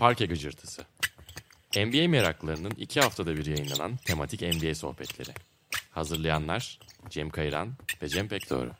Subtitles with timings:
[0.00, 0.82] Parke Gıcırtısı.
[1.76, 5.30] NBA meraklarının iki haftada bir yayınlanan tematik NBA sohbetleri.
[5.90, 6.78] Hazırlayanlar
[7.10, 8.70] Cem Kayran ve Cem Pekdoğru.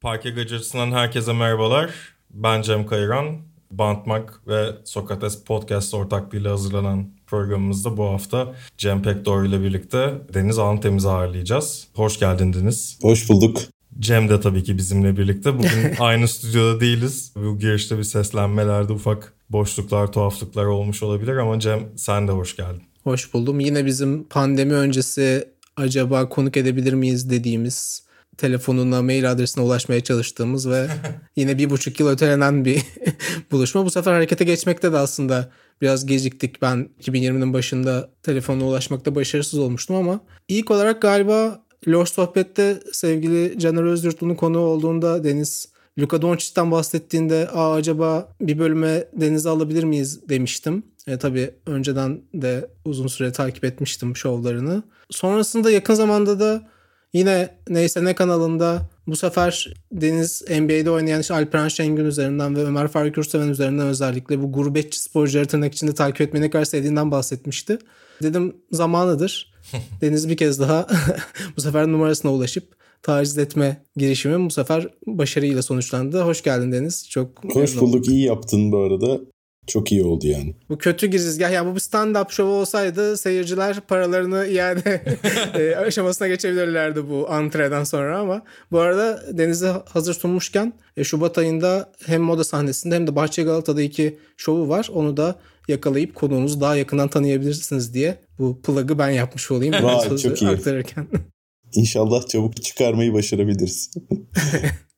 [0.00, 1.90] Parke Gıcırtısı'ndan herkese merhabalar.
[2.30, 3.42] Ben Cem Kayran.
[3.70, 11.08] Bantmak ve Sokrates Podcast ortaklığıyla hazırlanan programımızda bu hafta Cem Pekdoğru ile birlikte Deniz Antemiz'i
[11.08, 11.86] ağırlayacağız.
[11.94, 12.98] Hoş geldin Deniz.
[13.02, 13.60] Hoş bulduk.
[13.98, 15.54] Cem de tabii ki bizimle birlikte.
[15.58, 17.32] Bugün aynı stüdyoda değiliz.
[17.36, 22.82] Bu girişte bir seslenmelerde ufak boşluklar, tuhaflıklar olmuş olabilir ama Cem sen de hoş geldin.
[23.04, 23.60] Hoş buldum.
[23.60, 28.02] Yine bizim pandemi öncesi acaba konuk edebilir miyiz dediğimiz
[28.36, 30.88] telefonuna, mail adresine ulaşmaya çalıştığımız ve
[31.36, 32.82] yine bir buçuk yıl ötelenen bir
[33.50, 33.84] buluşma.
[33.84, 36.62] Bu sefer harekete geçmekte de aslında biraz geciktik.
[36.62, 43.82] Ben 2020'nin başında telefonuna ulaşmakta başarısız olmuştum ama ilk olarak galiba Loş Sohbet'te sevgili Caner
[43.82, 50.28] Özyurt bunun konu olduğunda Deniz Luka Doncic'ten bahsettiğinde Aa, acaba bir bölüme Deniz'i alabilir miyiz
[50.28, 50.82] demiştim.
[51.06, 54.82] E, tabii önceden de uzun süre takip etmiştim şovlarını.
[55.10, 56.68] Sonrasında yakın zamanda da
[57.12, 62.88] yine neyse ne kanalında bu sefer Deniz NBA'de oynayan işte Alperen Şengün üzerinden ve Ömer
[62.88, 67.78] Faruk Yurtseven üzerinden özellikle bu gurbetçi sporcuları tırnak içinde takip etmeyi ne kadar sevdiğinden bahsetmişti.
[68.22, 69.52] Dedim zamanıdır.
[70.00, 70.86] Deniz bir kez daha
[71.56, 72.64] bu sefer numarasına ulaşıp
[73.02, 76.20] taciz etme girişimi bu sefer başarıyla sonuçlandı.
[76.20, 77.08] Hoş geldin Deniz.
[77.10, 78.08] Çok Hoş bulduk.
[78.08, 79.20] İyi yaptın bu arada.
[79.66, 80.54] Çok iyi oldu yani.
[80.68, 81.52] Bu kötü girizgah.
[81.52, 85.02] Yani bu bir stand-up show olsaydı seyirciler paralarını iade
[85.54, 91.92] e, aşamasına geçebilirlerdi bu antreden sonra ama bu arada Deniz'i hazır sunmuşken e, Şubat ayında
[92.06, 94.88] hem moda sahnesinde hem de Bahçe Galata'da iki şovu var.
[94.92, 95.38] Onu da
[95.68, 99.74] yakalayıp konuğunuzu daha yakından tanıyabilirsiniz diye bu plug'ı ben yapmış olayım.
[99.82, 100.50] Vay, çok iyi.
[100.50, 101.08] Aktarırken.
[101.74, 103.90] İnşallah çabuk çıkarmayı başarabiliriz.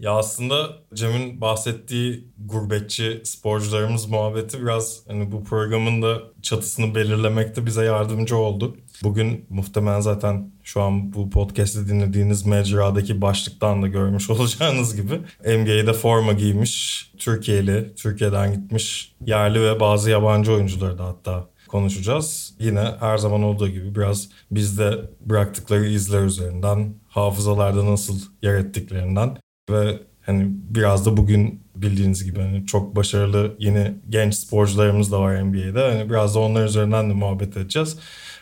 [0.00, 7.84] Ya aslında Cem'in bahsettiği gurbetçi sporcularımız muhabbeti biraz hani bu programın da çatısını belirlemekte bize
[7.84, 8.76] yardımcı oldu.
[9.02, 15.92] Bugün muhtemelen zaten şu an bu podcast'i dinlediğiniz mecradaki başlıktan da görmüş olacağınız gibi NBA'de
[15.92, 22.54] forma giymiş, Türkiye'li, Türkiye'den gitmiş yerli ve bazı yabancı oyuncuları da hatta konuşacağız.
[22.58, 29.36] Yine her zaman olduğu gibi biraz bizde bıraktıkları izler üzerinden, hafızalarda nasıl yer ettiklerinden
[29.72, 35.42] ve hani biraz da bugün bildiğiniz gibi hani çok başarılı yeni genç sporcularımız da var
[35.42, 35.80] NBA'de.
[35.80, 37.96] Hani biraz da onlar üzerinden de muhabbet edeceğiz.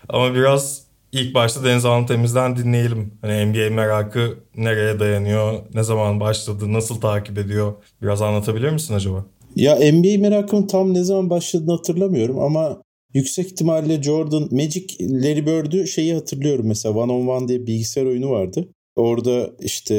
[0.09, 3.13] Ama biraz ilk başta Deniz Antemiz'den dinleyelim.
[3.21, 7.73] Hani NBA merakı nereye dayanıyor, ne zaman başladı, nasıl takip ediyor?
[8.03, 9.27] Biraz anlatabilir misin acaba?
[9.57, 12.83] Ya NBA merakım tam ne zaman başladığını hatırlamıyorum ama
[13.15, 18.31] yüksek ihtimalle Jordan, Magic, Larry Bird'ü şeyi hatırlıyorum mesela One on One diye bilgisayar oyunu
[18.31, 18.69] vardı.
[18.99, 19.95] Orada işte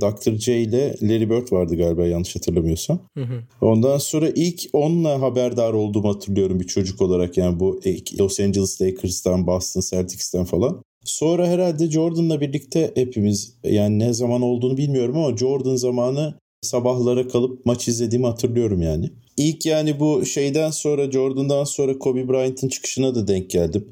[0.00, 0.38] Dr.
[0.38, 2.98] J ile Larry Bird vardı galiba yanlış hatırlamıyorsam.
[3.14, 3.42] Hı hı.
[3.60, 7.80] Ondan sonra ilk onunla haberdar olduğumu hatırlıyorum bir çocuk olarak yani bu
[8.18, 10.82] Los Angeles Lakers'tan, Boston Celtics'ten falan.
[11.04, 16.34] Sonra herhalde Jordan'la birlikte hepimiz yani ne zaman olduğunu bilmiyorum ama Jordan zamanı
[16.64, 19.10] sabahlara kalıp maç izlediğimi hatırlıyorum yani.
[19.36, 23.88] İlk yani bu şeyden sonra Jordan'dan sonra Kobe Bryant'ın çıkışına da denk geldim.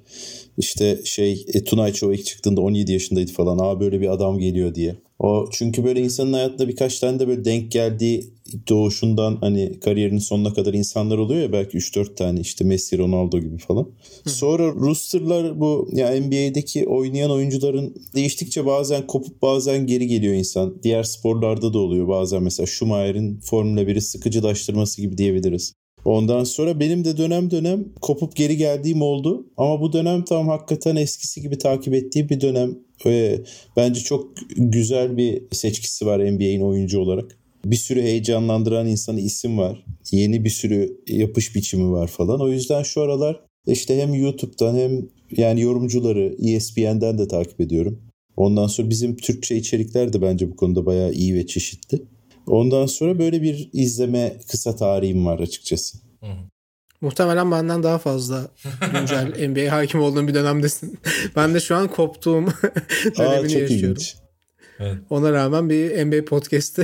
[0.58, 3.58] İşte şey e, Show ilk çıktığında 17 yaşındaydı falan.
[3.58, 4.94] Aa böyle bir adam geliyor diye.
[5.22, 8.30] O çünkü böyle insanın hayatında birkaç tane de böyle denk geldiği
[8.68, 13.58] doğuşundan hani kariyerinin sonuna kadar insanlar oluyor ya belki 3-4 tane işte Messi, Ronaldo gibi
[13.58, 13.88] falan.
[14.26, 20.82] Sonra rosterlar bu ya yani NBA'deki oynayan oyuncuların değiştikçe bazen kopup bazen geri geliyor insan.
[20.82, 25.74] Diğer sporlarda da oluyor bazen mesela Schumacher'in Formula 1'i sıkıcılaştırması gibi diyebiliriz.
[26.04, 29.46] Ondan sonra benim de dönem dönem kopup geri geldiğim oldu.
[29.56, 32.78] Ama bu dönem tam hakikaten eskisi gibi takip ettiğim bir dönem.
[33.06, 33.38] Ee,
[33.76, 37.38] bence çok güzel bir seçkisi var NBA'in oyuncu olarak.
[37.64, 39.84] Bir sürü heyecanlandıran insanı isim var.
[40.12, 42.40] Yeni bir sürü yapış biçimi var falan.
[42.40, 48.02] O yüzden şu aralar işte hem YouTube'dan hem yani yorumcuları ESPN'den de takip ediyorum.
[48.36, 52.02] Ondan sonra bizim Türkçe içerikler de bence bu konuda bayağı iyi ve çeşitli.
[52.46, 55.98] Ondan sonra böyle bir izleme kısa tarihim var açıkçası.
[56.20, 56.36] Hı hı.
[57.00, 58.50] Muhtemelen benden daha fazla
[58.92, 61.00] güncel NBA hakim olduğum bir dönemdesin.
[61.36, 62.46] ben de şu an koptuğum
[63.18, 63.76] dönemini Aa, çok yaşıyorum.
[63.76, 64.16] Ilginç.
[64.78, 64.98] Evet.
[65.10, 66.82] Ona rağmen bir NBA podcast'i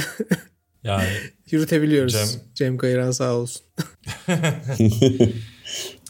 [0.85, 1.09] yani
[1.51, 2.13] yürütebiliyoruz.
[2.13, 3.63] Cem, Cem Kayıran sağ olsun.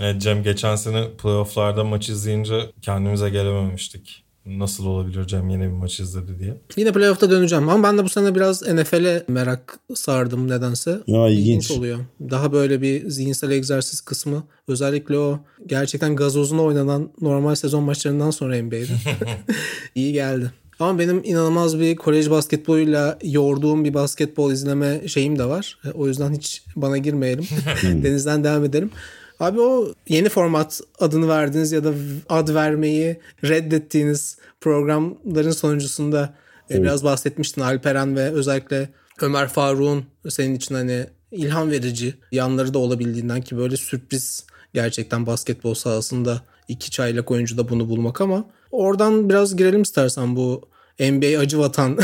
[0.01, 4.25] evet Cem geçen sene playofflarda maç izleyince kendimize gelememiştik.
[4.49, 6.57] Nasıl olabilir Cem yine bir maç izledi diye.
[6.77, 11.01] Yine playoff'ta döneceğim ama ben de bu sene biraz NFL'e merak sardım nedense.
[11.07, 11.71] Ya, ilginç.
[11.71, 11.99] oluyor.
[12.31, 14.43] Daha böyle bir zihinsel egzersiz kısmı.
[14.69, 18.87] Özellikle o gerçekten gazozuna oynanan normal sezon maçlarından sonra NBA'de.
[19.95, 20.53] iyi geldi.
[20.81, 25.79] Ama benim inanılmaz bir kolej basketboluyla yoğurduğum bir basketbol izleme şeyim de var.
[25.85, 27.45] E, O yüzden hiç bana girmeyelim.
[27.83, 28.91] Denizden devam edelim.
[29.41, 31.93] Abi o yeni format adını verdiğiniz ya da
[32.29, 36.35] ad vermeyi reddettiğiniz programların sonuncusunda
[36.71, 38.89] e, biraz bahsetmiştin Alperen ve özellikle
[39.21, 44.45] Ömer Faruk'un senin için hani ilham verici yanları da olabildiğinden ki böyle sürpriz
[44.75, 50.63] gerçekten basketbol sahasında iki çaylak oyuncuda bunu bulmak ama oradan biraz girelim istersen bu
[51.01, 51.99] NBA acı vatan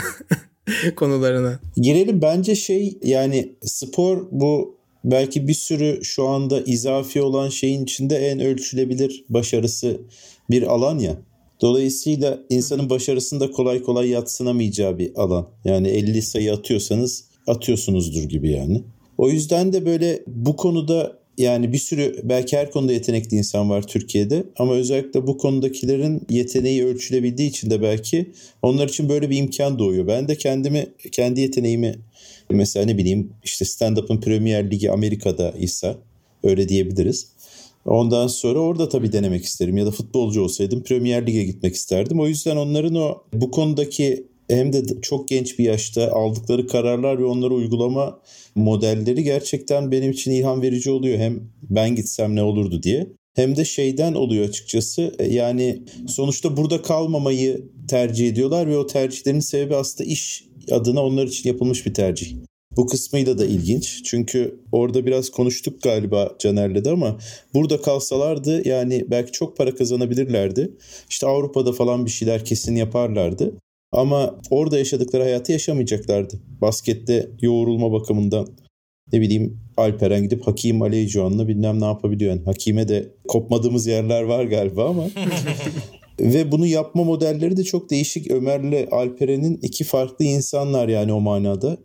[0.96, 1.58] konularına.
[1.76, 8.16] Girelim bence şey yani spor bu belki bir sürü şu anda izafi olan şeyin içinde
[8.16, 10.00] en ölçülebilir başarısı
[10.50, 11.16] bir alan ya.
[11.60, 15.48] Dolayısıyla insanın başarısında kolay kolay yatsınamayacağı bir alan.
[15.64, 18.82] Yani 50 sayı atıyorsanız atıyorsunuzdur gibi yani.
[19.18, 23.86] O yüzden de böyle bu konuda yani bir sürü belki her konuda yetenekli insan var
[23.86, 29.78] Türkiye'de ama özellikle bu konudakilerin yeteneği ölçülebildiği için de belki onlar için böyle bir imkan
[29.78, 30.06] doğuyor.
[30.06, 31.94] Ben de kendimi kendi yeteneğimi
[32.54, 35.96] mesela ne bileyim işte stand-up'ın Premier Ligi Amerika'da ise
[36.42, 37.26] öyle diyebiliriz.
[37.84, 42.20] Ondan sonra orada tabii denemek isterim ya da futbolcu olsaydım Premier Lig'e gitmek isterdim.
[42.20, 47.24] O yüzden onların o bu konudaki hem de çok genç bir yaşta aldıkları kararlar ve
[47.24, 48.20] onları uygulama
[48.54, 51.18] modelleri gerçekten benim için ilham verici oluyor.
[51.18, 51.40] Hem
[51.70, 53.06] ben gitsem ne olurdu diye.
[53.34, 59.40] Hem de şeyden oluyor açıkçası e, yani sonuçta burada kalmamayı tercih ediyorlar ve o tercihlerin
[59.40, 62.36] sebebi aslında iş adına onlar için yapılmış bir tercih.
[62.76, 64.02] Bu kısmıyla da ilginç.
[64.04, 67.18] Çünkü orada biraz konuştuk galiba Caner'le de ama
[67.54, 70.70] burada kalsalardı yani belki çok para kazanabilirlerdi.
[71.08, 73.54] İşte Avrupa'da falan bir şeyler kesin yaparlardı.
[73.92, 76.40] Ama orada yaşadıkları hayatı yaşamayacaklardı.
[76.60, 78.48] Baskette yoğrulma bakımından
[79.12, 82.30] ne bileyim Alperen gidip Hakim Aleycoğan'la bilmem ne yapabiliyor.
[82.30, 85.06] Yani Hakim'e de kopmadığımız yerler var galiba ama.
[86.20, 88.30] Ve bunu yapma modelleri de çok değişik.
[88.30, 91.76] Ömer'le Alperen'in iki farklı insanlar yani o manada.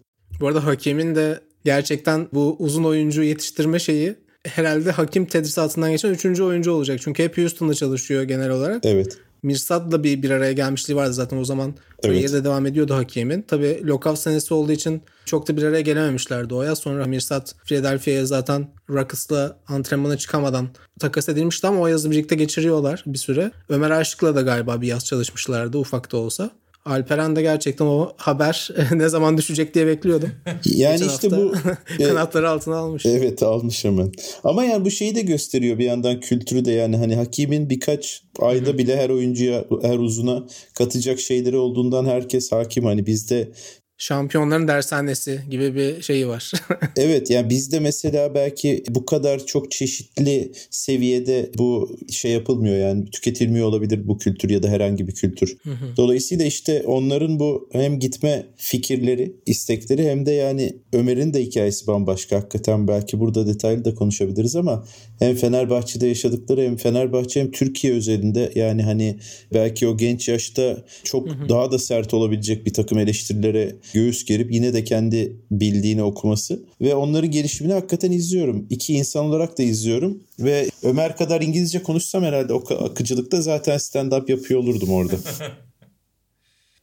[0.42, 4.16] Bu arada Hakim'in de gerçekten bu uzun oyuncu yetiştirme şeyi
[4.46, 7.00] herhalde hakim tedrisatından geçen üçüncü oyuncu olacak.
[7.02, 8.86] Çünkü hep Houston'da çalışıyor genel olarak.
[8.86, 9.18] Evet.
[9.44, 11.74] Mirsad bir bir araya gelmişliği vardı zaten o zaman.
[12.04, 12.34] Evet.
[12.34, 13.42] De devam ediyordu Hakim'in.
[13.42, 16.80] Tabii lockout senesi olduğu için çok da bir araya gelememişlerdi o yaz.
[16.80, 20.70] Sonra Mirsad Philadelphia'ya zaten Rockets'la antrenmana çıkamadan
[21.00, 23.52] takas edilmişti ama o yazı birlikte geçiriyorlar bir süre.
[23.70, 26.52] Ömer Aşık'la da galiba bir yaz çalışmışlardı ufak da olsa.
[26.86, 30.32] Alperen de gerçekten o haber ne zaman düşecek diye bekliyordum.
[30.66, 31.54] Yani Geçen işte bu
[32.00, 33.06] e, kanatları altına almış.
[33.06, 34.12] Evet almış hemen.
[34.44, 38.78] Ama yani bu şeyi de gösteriyor bir yandan kültürü de yani hani Hakim'in birkaç ayda
[38.78, 40.44] bile her oyuncuya her uzuna
[40.74, 42.86] katacak şeyleri olduğundan herkes hakim.
[42.86, 43.52] Hani bizde
[44.00, 46.52] Şampiyonların dershanesi gibi bir şeyi var.
[46.96, 53.68] evet yani bizde mesela belki bu kadar çok çeşitli seviyede bu şey yapılmıyor yani tüketilmiyor
[53.68, 55.58] olabilir bu kültür ya da herhangi bir kültür.
[55.98, 62.36] Dolayısıyla işte onların bu hem gitme fikirleri, istekleri hem de yani Ömer'in de hikayesi bambaşka.
[62.36, 64.86] Hakikaten belki burada detaylı da konuşabiliriz ama
[65.20, 69.20] hem Fenerbahçe'de yaşadıkları hem Fenerbahçe hem Türkiye özelinde yani hani
[69.54, 74.74] belki o genç yaşta çok daha da sert olabilecek bir takım eleştirilere göğüs gerip yine
[74.74, 78.68] de kendi bildiğini okuması ve onların gelişimini hakikaten izliyorum.
[78.70, 84.32] İki insan olarak da izliyorum ve Ömer kadar İngilizce konuşsam herhalde o akıcılıkta zaten stand-up
[84.32, 85.16] yapıyor olurdum orada.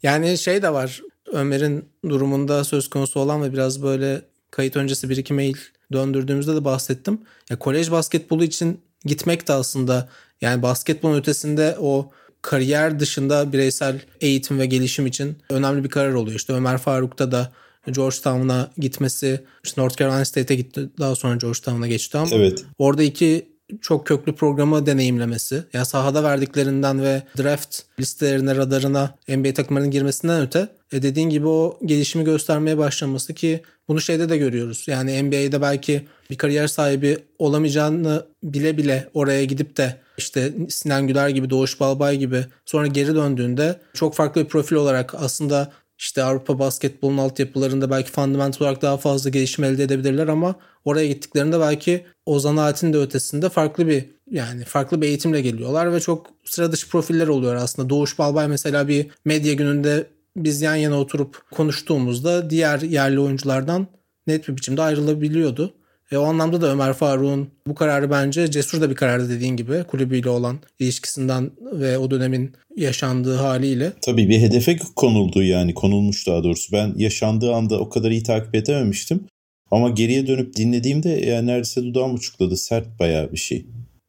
[0.03, 1.03] Yani şey de var
[1.33, 5.57] Ömer'in durumunda söz konusu olan ve biraz böyle kayıt öncesi bir iki mail
[5.93, 7.21] döndürdüğümüzde de bahsettim.
[7.51, 10.09] Ya kolej basketbolu için gitmek de aslında
[10.41, 12.11] yani basketbolun ötesinde o
[12.43, 16.37] kariyer dışında bireysel eğitim ve gelişim için önemli bir karar oluyor.
[16.37, 17.53] İşte Ömer Faruk'ta da
[17.93, 22.65] Georgetown'a gitmesi, işte North Carolina State'e gitti daha sonra Georgetown'a geçti ama Evet.
[22.79, 25.65] orada iki çok köklü programı deneyimlemesi.
[25.73, 31.79] Yani sahada verdiklerinden ve draft listelerine, radarına NBA takımlarının girmesinden öte e dediğin gibi o
[31.85, 34.85] gelişimi göstermeye başlaması ki bunu şeyde de görüyoruz.
[34.89, 41.29] Yani NBA'de belki bir kariyer sahibi olamayacağını bile bile oraya gidip de işte Sinan Güler
[41.29, 46.59] gibi, Doğuş Balbay gibi sonra geri döndüğünde çok farklı bir profil olarak aslında işte Avrupa
[46.59, 50.55] basketbolun altyapılarında belki fundamental olarak daha fazla gelişim elde edebilirler ama
[50.85, 56.01] oraya gittiklerinde belki o zanaatin de ötesinde farklı bir yani farklı bir eğitimle geliyorlar ve
[56.01, 57.91] çok sıra dışı profiller oluyor aslında.
[57.91, 60.07] Doğuş Balbay mesela bir medya gününde
[60.37, 63.87] biz yan yana oturup konuştuğumuzda diğer yerli oyunculardan
[64.27, 65.75] net bir biçimde ayrılabiliyordu.
[66.13, 69.85] E, o anlamda da Ömer Faruk'un bu kararı bence cesur da bir karardı dediğin gibi
[69.85, 73.93] kulübüyle olan ilişkisinden ve o dönemin yaşandığı haliyle.
[74.03, 76.73] Tabii bir hedefe konuldu yani konulmuş daha doğrusu.
[76.73, 79.27] Ben yaşandığı anda o kadar iyi takip edememiştim.
[79.71, 82.57] Ama geriye dönüp dinlediğimde yani neredeyse dudağım uçukladı.
[82.57, 83.67] Sert bayağı bir şey.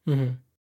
[0.07, 0.29] Hı hı.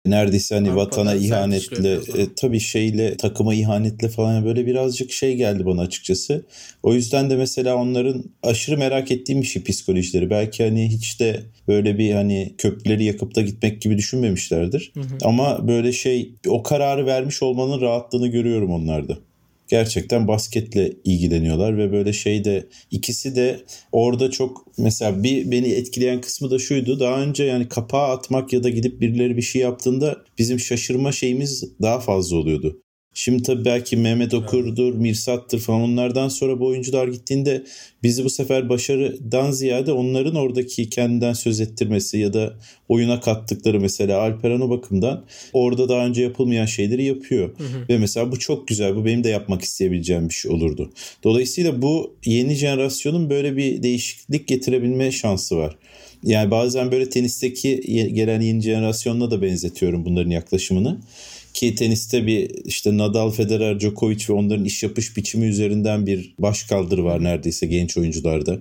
[0.07, 5.67] Neredeyse hani Avrupa'da vatana ihanetle, e, tabii şeyle takıma ihanetle falan böyle birazcık şey geldi
[5.67, 6.45] bana açıkçası.
[6.83, 10.31] O yüzden de mesela onların aşırı merak ettiğim bir şey psikolojileri.
[10.31, 14.93] Belki hani hiç de böyle bir hani köprüleri yakıp da gitmek gibi düşünmemişlerdir.
[15.23, 19.19] Ama böyle şey o kararı vermiş olmanın rahatlığını görüyorum onlarda.
[19.69, 26.51] Gerçekten basketle ilgileniyorlar ve böyle şeyde ikisi de orada çok mesela bir beni etkileyen kısmı
[26.51, 27.01] da şuydu.
[27.01, 31.65] Daha önce yani kapağı atmak ya da gidip birileri bir şey yaptığında bizim şaşırma şeyimiz
[31.83, 32.84] daha fazla oluyordu.
[33.15, 37.65] Şimdi tabii belki Mehmet Okur'dur, Mirsat'tır falan onlardan sonra bu oyuncular gittiğinde
[38.03, 42.55] bizi bu sefer başarıdan ziyade onların oradaki kendinden söz ettirmesi ya da
[42.89, 47.51] oyuna kattıkları mesela Alperen o bakımdan orada daha önce yapılmayan şeyleri yapıyor.
[47.89, 48.97] Ve mesela bu çok güzel.
[48.97, 50.93] Bu benim de yapmak isteyebileceğim bir şey olurdu.
[51.25, 55.77] Dolayısıyla bu yeni jenerasyonun böyle bir değişiklik getirebilme şansı var.
[56.25, 57.81] Yani bazen böyle tenisteki
[58.15, 61.01] gelen yeni jenerasyonla da benzetiyorum bunların yaklaşımını.
[61.55, 67.05] Ki teniste bir işte Nadal, Federer, Djokovic ve onların iş yapış biçimi üzerinden bir başkaldırı
[67.05, 68.59] var neredeyse genç oyuncularda.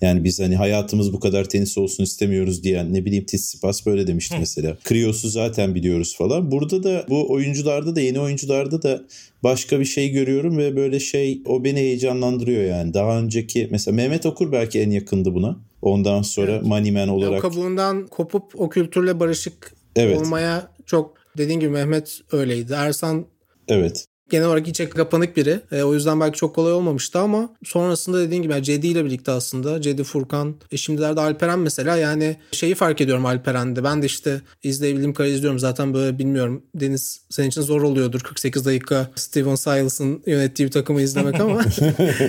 [0.00, 4.36] Yani biz hani hayatımız bu kadar tenis olsun istemiyoruz diyen ne bileyim Tsitsipas böyle demişti
[4.40, 4.76] mesela.
[4.84, 6.50] Krios'u zaten biliyoruz falan.
[6.50, 9.02] Burada da bu oyuncularda da yeni oyuncularda da
[9.42, 12.94] başka bir şey görüyorum ve böyle şey o beni heyecanlandırıyor yani.
[12.94, 15.56] Daha önceki mesela Mehmet Okur belki en yakındı buna.
[15.82, 16.62] Ondan sonra Evet.
[16.62, 20.18] Moneyman O olarak kabuğundan kopup o kültürle barışık Evet.
[20.18, 22.72] olmaya çok dediğin gibi Mehmet öyleydi.
[22.72, 23.26] Ersan
[23.68, 25.60] evet genel olarak içe kapanık biri.
[25.72, 29.32] E, o yüzden belki çok kolay olmamıştı ama sonrasında dediğin gibi yani Cedi ile birlikte
[29.32, 33.84] aslında Cedi Furkan e, şimdilerde Alperen mesela yani şeyi fark ediyorum Alperen'de.
[33.84, 35.58] Ben de işte izleyebildiğim kadar izliyorum.
[35.58, 41.00] Zaten böyle bilmiyorum Deniz senin için zor oluyordur 48 dakika Steven Silas'ın yönettiği bir takımı
[41.00, 41.60] izlemek ama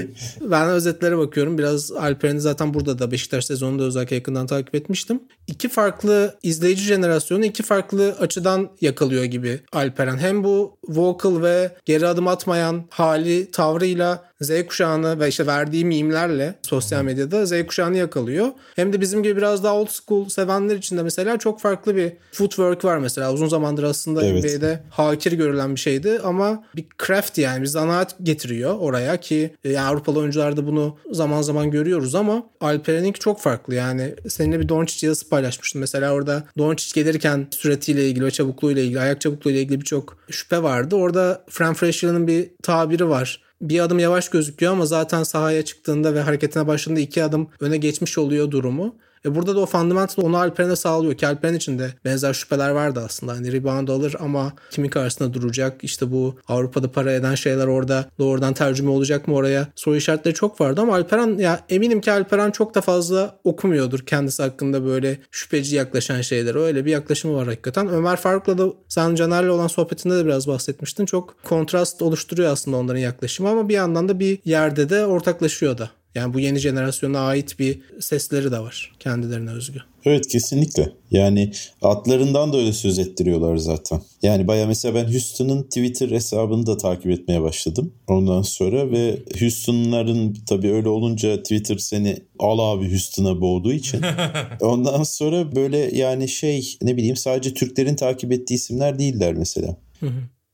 [0.42, 1.58] ben özetlere bakıyorum.
[1.58, 5.20] Biraz Alperen'i zaten burada da Beşiktaş sezonunda özellikle yakından takip etmiştim.
[5.48, 10.18] İki farklı izleyici jenerasyonu iki farklı açıdan yakalıyor gibi Alperen.
[10.18, 16.56] Hem bu vocal ve geri adım atmayan hali, tavrıyla Z kuşağını ve işte verdiği mimlerle
[16.62, 18.48] sosyal medyada Z kuşağını yakalıyor.
[18.76, 22.14] Hem de bizim gibi biraz daha old school sevenler için de mesela çok farklı bir
[22.32, 23.34] footwork var mesela.
[23.34, 24.44] Uzun zamandır aslında Evet.
[24.44, 29.72] NBA'de hakir görülen bir şeydi ama bir craft yani bir zanaat getiriyor oraya ki e,
[29.72, 35.08] yani Avrupalı oyuncularda bunu zaman zaman görüyoruz ama Alperen'inki çok farklı yani seninle bir Doncic
[35.08, 35.82] yazısı paylaşmıştım.
[35.82, 40.96] Mesela orada Doncic gelirken süratiyle ilgili çabukluğuyla ilgili, ayak çabukluğuyla ilgili birçok şüphe vardı.
[40.96, 43.47] Orada Fran Fraschier'ın bir tabiri var.
[43.62, 48.18] Bir adım yavaş gözüküyor ama zaten sahaya çıktığında ve hareketine başladığında iki adım öne geçmiş
[48.18, 48.96] oluyor durumu.
[49.26, 53.04] E burada da o fundamental onu Alperen'e sağlıyor ki Alperen için de benzer şüpheler vardı
[53.06, 53.32] aslında.
[53.32, 55.84] Hani rebound alır ama kimin karşısında duracak?
[55.84, 59.68] İşte bu Avrupa'da para eden şeyler orada doğrudan tercüme olacak mı oraya?
[59.76, 64.44] Soru işaretleri çok vardı ama Alperen ya eminim ki Alperen çok da fazla okumuyordur kendisi
[64.44, 66.60] hakkında böyle şüpheci yaklaşan şeyleri.
[66.60, 67.88] Öyle bir yaklaşımı var hakikaten.
[67.88, 71.06] Ömer Faruk'la da sen Caner'le olan sohbetinde de biraz bahsetmiştin.
[71.06, 75.90] Çok kontrast oluşturuyor aslında onların yaklaşımı ama bir yandan da bir yerde de ortaklaşıyor da.
[76.18, 79.80] Yani bu yeni jenerasyona ait bir sesleri de var kendilerine özgü.
[80.06, 80.90] Evet kesinlikle.
[81.12, 84.02] Yani adlarından da öyle söz ettiriyorlar zaten.
[84.22, 87.94] Yani baya mesela ben Houston'ın Twitter hesabını da takip etmeye başladım.
[88.08, 94.02] Ondan sonra ve Houston'ların tabii öyle olunca Twitter seni al abi Houston'a boğduğu için.
[94.62, 99.78] Ondan sonra böyle yani şey ne bileyim sadece Türklerin takip ettiği isimler değiller mesela.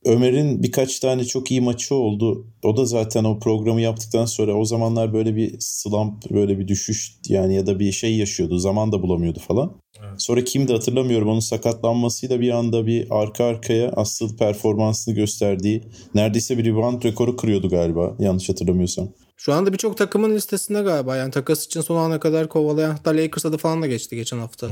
[0.06, 2.48] Ömer'in birkaç tane çok iyi maçı oldu.
[2.64, 7.16] O da zaten o programı yaptıktan sonra o zamanlar böyle bir slump, böyle bir düşüş
[7.28, 8.58] yani ya da bir şey yaşıyordu.
[8.58, 9.74] Zaman da bulamıyordu falan.
[10.18, 11.28] Sonra kimdi hatırlamıyorum.
[11.28, 15.82] Onun sakatlanmasıyla bir anda bir arka arkaya asıl performansını gösterdiği
[16.16, 19.10] neredeyse bir rebound rekoru kırıyordu galiba yanlış hatırlamıyorsam.
[19.38, 21.16] Şu anda birçok takımın listesinde galiba.
[21.18, 24.68] Yani takas için son ana kadar kovalayan hatta Lakers'a da falan da geçti geçen hafta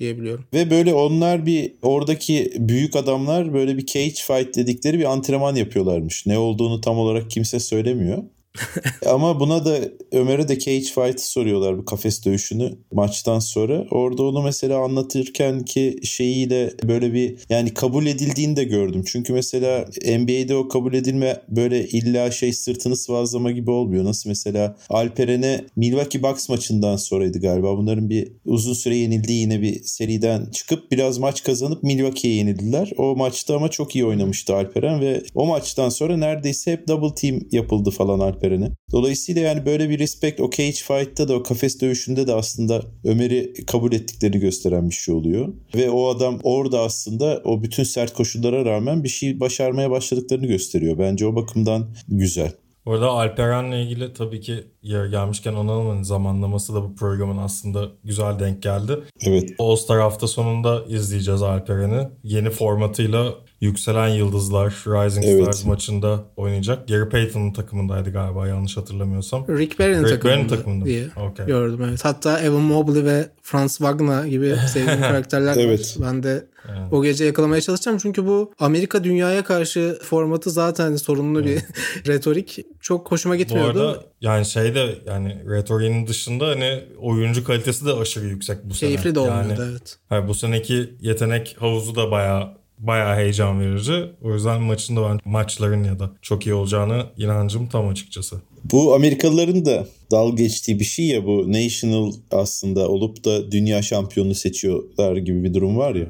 [0.00, 0.44] diyebiliyorum.
[0.54, 6.26] Ve böyle onlar bir oradaki büyük adamlar böyle bir cage fight dedikleri bir antrenman yapıyorlarmış.
[6.26, 8.22] Ne olduğunu tam olarak kimse söylemiyor.
[9.06, 9.78] Ama buna da
[10.12, 13.86] Ömer'e de cage fight soruyorlar bu kafes dövüşünü maçtan sonra.
[13.90, 19.04] Orada onu mesela anlatırken ki şeyiyle böyle bir yani kabul edildiğini de gördüm.
[19.06, 19.84] Çünkü mesela
[20.18, 24.04] NBA'de o kabul edilme böyle illa şey sırtını sıvazlama gibi olmuyor.
[24.04, 27.76] Nasıl mesela Alperen'e Milwaukee Bucks maçından sonraydı galiba.
[27.76, 32.90] Bunların bir uzun süre yenildiği yine bir seriden çıkıp biraz maç kazanıp Milwaukee'ye yenildiler.
[32.98, 37.40] O maçta ama çok iyi oynamıştı Alperen ve o maçtan sonra neredeyse hep double team
[37.52, 38.70] yapıldı falan Alperen'e Alperen'e.
[38.92, 43.54] Dolayısıyla yani böyle bir respect o cage fight'ta da o kafes dövüşünde de aslında Ömer'i
[43.66, 45.54] kabul ettiklerini gösteren bir şey oluyor.
[45.74, 50.98] Ve o adam orada aslında o bütün sert koşullara rağmen bir şey başarmaya başladıklarını gösteriyor.
[50.98, 52.52] Bence o bakımdan güzel.
[52.86, 58.62] Orada Alperen'le ilgili tabii ki yer gelmişken Onalman'ın zamanlaması da bu programın aslında güzel denk
[58.62, 58.98] geldi.
[59.26, 59.50] Evet.
[59.58, 62.08] All Star hafta sonunda izleyeceğiz Alperen'i.
[62.22, 65.42] Yeni formatıyla Yükselen Yıldızlar Rising Evet.
[65.42, 66.88] Stars maçında oynayacak.
[66.88, 69.46] Gary Payton'ın takımındaydı galiba yanlış hatırlamıyorsam.
[69.48, 70.84] Rick Barry'nin Rick takımında, takımında mı?
[70.84, 71.46] diye Okey.
[71.46, 71.80] gördüm.
[71.88, 72.04] Evet.
[72.04, 75.96] Hatta Evan Mobley ve Franz Wagner gibi sevdiğim karakterler Evet.
[76.00, 76.08] var.
[76.08, 76.46] Ben de
[76.90, 77.98] o gece yakalamaya çalışacağım.
[77.98, 81.62] Çünkü bu Amerika dünyaya karşı formatı zaten sorunlu bir
[82.06, 82.58] retorik.
[82.80, 83.88] Çok hoşuma Bu gitmiyordu.
[83.88, 88.88] arada yani şey de yani retoriğinin dışında hani oyuncu kalitesi de aşırı yüksek bu sene.
[88.90, 89.98] Keyifli de olmuyordu Yani, evet.
[90.08, 94.04] hayır, bu seneki yetenek havuzu da bayağı bayağı heyecan verici.
[94.22, 98.36] O yüzden maçın da ben maçların ya da çok iyi olacağını inancım tam açıkçası.
[98.72, 104.34] Bu Amerikalıların da dal geçtiği bir şey ya bu national aslında olup da dünya şampiyonunu
[104.34, 106.06] seçiyorlar gibi bir durum var ya.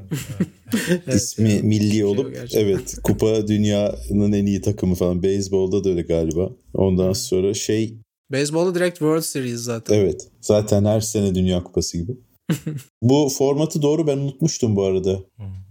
[1.14, 1.62] İsmi yani.
[1.62, 2.61] milli Şey olup gerçekten.
[2.61, 5.23] evet kupa dünyanın en iyi takımı falan.
[5.23, 6.50] Beyzbolda da öyle galiba.
[6.75, 7.94] Ondan sonra şey
[8.32, 9.94] Beyzbolda direkt World Series zaten.
[9.94, 12.12] evet zaten her sene dünya kupası gibi.
[13.02, 15.20] bu formatı doğru ben unutmuştum bu arada.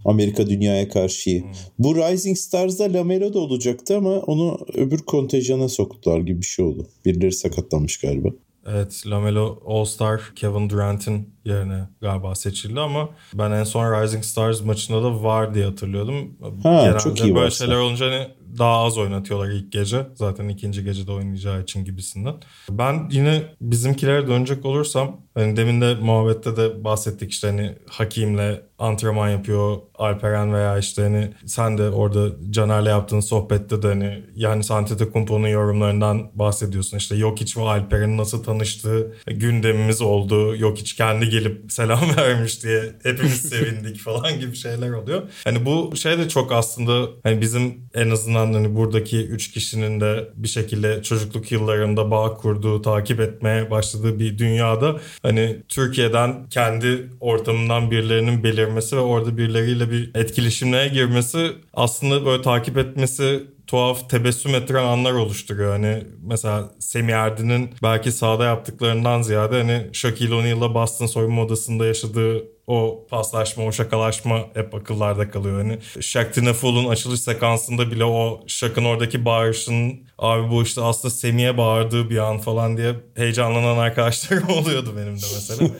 [0.06, 1.42] Amerika dünyaya karşı.
[1.78, 6.86] Bu Rising Stars'da Lamelo da olacaktı ama onu öbür kontenjana soktular gibi bir şey oldu.
[7.04, 8.28] Birileri sakatlanmış galiba.
[8.68, 15.02] Evet Lamelo All-Star Kevin Durant'in yerine galiba seçildi ama ben en son Rising Stars maçında
[15.02, 16.36] da var diye hatırlıyordum.
[16.62, 17.64] Ha, Genelde çok iyi böyle varsa.
[17.64, 18.26] şeyler olunca hani
[18.58, 20.06] daha az oynatıyorlar ilk gece.
[20.14, 22.34] Zaten ikinci gecede oynayacağı için gibisinden.
[22.70, 29.28] Ben yine bizimkilere dönecek olursam hani demin de muhabbette de bahsettik işte hani Hakim'le antrenman
[29.28, 35.48] yapıyor Alperen veya işte hani sen de orada Caner'le yaptığın sohbette de hani yani Antetokounmpo'nun
[35.48, 36.96] yorumlarından bahsediyorsun.
[36.96, 40.56] İşte Jokic ve Alperen'in nasıl tanıştığı gündemimiz oldu.
[40.56, 45.22] Jokic kendi gelip selam vermiş diye hepimiz sevindik falan gibi şeyler oluyor.
[45.44, 50.28] Hani bu şey de çok aslında hani bizim en azından hani buradaki üç kişinin de
[50.34, 57.90] bir şekilde çocukluk yıllarında bağ kurduğu, takip etmeye başladığı bir dünyada hani Türkiye'den kendi ortamından
[57.90, 64.84] birilerinin belirmesi ve orada birileriyle bir etkileşimlere girmesi aslında böyle takip etmesi tuhaf tebessüm ettiren
[64.84, 65.72] anlar oluşturuyor.
[65.72, 72.55] Hani mesela Semih Erdin'in belki sahada yaptıklarından ziyade hani Shaquille O'Neal'la Boston soyunma odasında yaşadığı
[72.66, 75.56] o paslaşma, o şakalaşma hep akıllarda kalıyor.
[75.62, 81.58] Hani Shaq Tineful'un açılış sekansında bile o Shaq'ın oradaki bağırışın abi bu işte aslında Semih'e
[81.58, 85.70] bağırdığı bir an falan diye heyecanlanan arkadaşlarım oluyordu benim de mesela.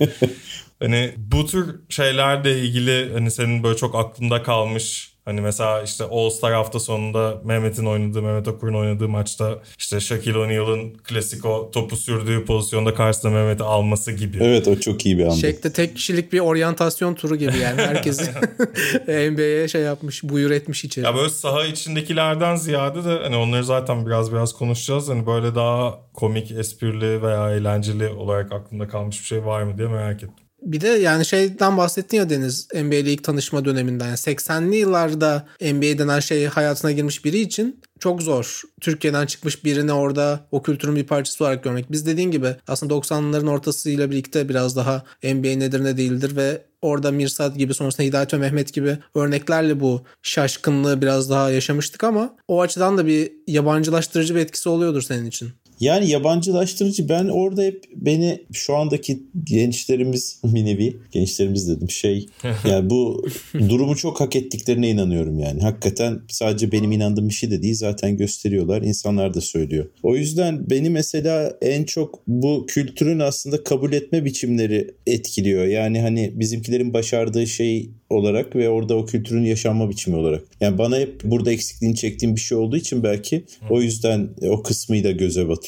[0.80, 6.30] Hani bu tür şeylerle ilgili hani senin böyle çok aklında kalmış Hani mesela işte All
[6.30, 11.96] Star hafta sonunda Mehmet'in oynadığı, Mehmet Okur'un oynadığı maçta işte Shaquille O'Neal'ın klasik o topu
[11.96, 14.38] sürdüğü pozisyonda karşısına Mehmet'i alması gibi.
[14.40, 15.36] Evet o çok iyi bir andı.
[15.36, 17.82] Şekte tek kişilik bir oryantasyon turu gibi yani.
[17.82, 18.22] Herkesi
[19.08, 21.04] NBA'ye şey yapmış, buyur etmiş içeri.
[21.04, 25.08] Ya böyle saha içindekilerden ziyade de hani onları zaten biraz biraz konuşacağız.
[25.08, 29.88] Hani böyle daha komik, esprili veya eğlenceli olarak aklında kalmış bir şey var mı diye
[29.88, 30.45] merak ettim.
[30.66, 34.06] Bir de yani şeyden bahsettin ya Deniz NBA ile ilk tanışma döneminden.
[34.06, 38.62] Yani 80'li yıllarda NBA denen şey hayatına girmiş biri için çok zor.
[38.80, 41.92] Türkiye'den çıkmış birini orada o kültürün bir parçası olarak görmek.
[41.92, 47.10] Biz dediğin gibi aslında 90'ların ortasıyla birlikte biraz daha NBA nedir ne değildir ve orada
[47.10, 52.60] Mirsad gibi sonrasında Hidayet ve Mehmet gibi örneklerle bu şaşkınlığı biraz daha yaşamıştık ama o
[52.60, 55.52] açıdan da bir yabancılaştırıcı bir etkisi oluyordur senin için.
[55.80, 62.28] Yani yabancılaştırıcı ben orada hep beni şu andaki gençlerimiz bir nevi gençlerimiz dedim şey
[62.68, 63.26] yani bu
[63.68, 65.60] durumu çok hak ettiklerine inanıyorum yani.
[65.60, 69.86] Hakikaten sadece benim inandığım bir şey de değil zaten gösteriyorlar insanlar da söylüyor.
[70.02, 75.66] O yüzden beni mesela en çok bu kültürün aslında kabul etme biçimleri etkiliyor.
[75.66, 80.42] Yani hani bizimkilerin başardığı şey olarak ve orada o kültürün yaşanma biçimi olarak.
[80.60, 85.10] Yani bana hep burada eksikliğini çektiğim bir şey olduğu için belki o yüzden o kısmıyla
[85.10, 85.65] göze batıyor.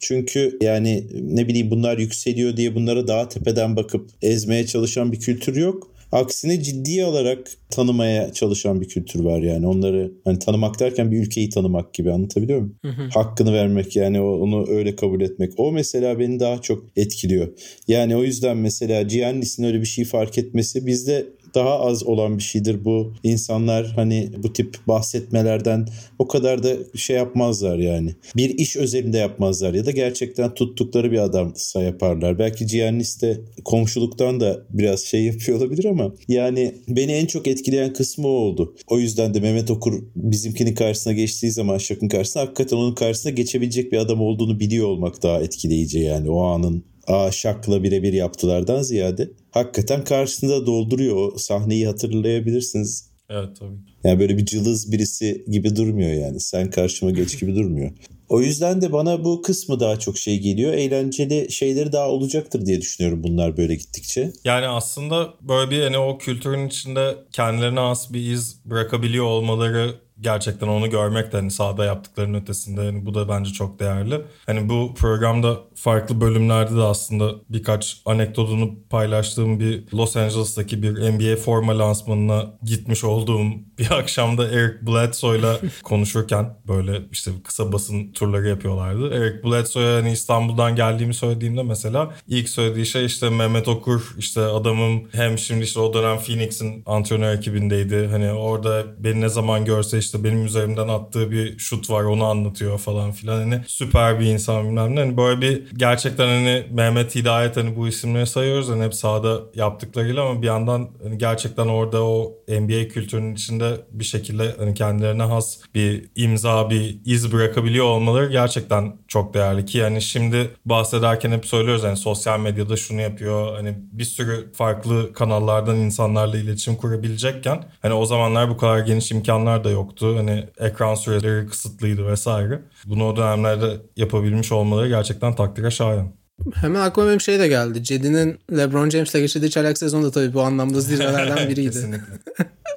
[0.00, 5.56] Çünkü yani ne bileyim bunlar yükseliyor diye bunlara daha tepeden bakıp ezmeye çalışan bir kültür
[5.56, 5.90] yok.
[6.12, 9.66] Aksine ciddiye alarak tanımaya çalışan bir kültür var yani.
[9.66, 12.76] Onları hani tanımak derken bir ülkeyi tanımak gibi anlatabiliyor muyum?
[13.14, 15.52] Hakkını vermek yani onu öyle kabul etmek.
[15.56, 17.48] O mesela beni daha çok etkiliyor.
[17.88, 22.42] Yani o yüzden mesela Giannis'in öyle bir şey fark etmesi bizde daha az olan bir
[22.42, 23.12] şeydir bu.
[23.22, 25.86] İnsanlar hani bu tip bahsetmelerden
[26.18, 28.14] o kadar da şey yapmazlar yani.
[28.36, 32.38] Bir iş özelinde yapmazlar ya da gerçekten tuttukları bir adamsa yaparlar.
[32.38, 37.92] Belki Giannis de komşuluktan da biraz şey yapıyor olabilir ama yani beni en çok etkileyen
[37.92, 38.74] kısmı oldu.
[38.88, 43.92] O yüzden de Mehmet Okur bizimkinin karşısına geçtiği zaman Şak'ın karşısına hakikaten onun karşısına geçebilecek
[43.92, 49.30] bir adam olduğunu biliyor olmak daha etkileyici yani o anın Aa Şak'la birebir yaptılardan ziyade
[49.50, 53.08] hakikaten karşısında dolduruyor o sahneyi hatırlayabilirsiniz.
[53.30, 53.76] Evet tabii.
[54.04, 56.40] Yani böyle bir cılız birisi gibi durmuyor yani.
[56.40, 57.90] Sen karşıma geç gibi durmuyor.
[58.28, 60.72] O yüzden de bana bu kısmı daha çok şey geliyor.
[60.72, 64.32] Eğlenceli şeyleri daha olacaktır diye düşünüyorum bunlar böyle gittikçe.
[64.44, 70.68] Yani aslında böyle bir hani o kültürün içinde kendilerine has bir iz bırakabiliyor olmaları gerçekten
[70.68, 74.20] onu görmek de hani sahada yaptıklarının ötesinde hani bu da bence çok değerli.
[74.46, 81.36] Hani bu programda farklı bölümlerde de aslında birkaç anekdotunu paylaştığım bir Los Angeles'taki bir NBA
[81.36, 83.42] forma lansmanına gitmiş olduğum
[83.78, 89.14] bir akşamda Eric Bledsoe'yla konuşurken böyle işte kısa basın turları yapıyorlardı.
[89.14, 95.08] Eric Bledsoe'ya hani İstanbul'dan geldiğimi söylediğimde mesela ilk söylediği şey işte Mehmet Okur işte adamım
[95.12, 98.08] hem şimdi işte o dönem Phoenix'in antrenör ekibindeydi.
[98.10, 102.78] Hani orada beni ne zaman görse işte benim üzerimden attığı bir şut var onu anlatıyor
[102.78, 103.38] falan filan.
[103.38, 105.00] Hani süper bir insan bilmem ne.
[105.00, 108.68] Hani böyle bir gerçekten hani Mehmet Hidayet hani bu isimleri sayıyoruz.
[108.68, 114.04] Hani hep sahada yaptıklarıyla ama bir yandan hani gerçekten orada o NBA kültürünün içinde bir
[114.04, 120.02] şekilde hani kendilerine has bir imza, bir iz bırakabiliyor olmaları gerçekten çok değerli ki yani
[120.02, 126.38] şimdi bahsederken hep söylüyoruz hani sosyal medyada şunu yapıyor hani bir sürü farklı kanallardan insanlarla
[126.38, 129.97] iletişim kurabilecekken hani o zamanlar bu kadar geniş imkanlar da yoktu.
[130.06, 132.62] Hani ekran süreleri kısıtlıydı vesaire.
[132.84, 136.12] Bunu o dönemlerde yapabilmiş olmaları gerçekten takdire şayan.
[136.54, 137.82] Hemen aklıma benim şey de geldi.
[137.82, 141.76] Cedi'nin LeBron James'le geçirdiği çaylak sezonu da tabii bu anlamda zirvelerden biriydi.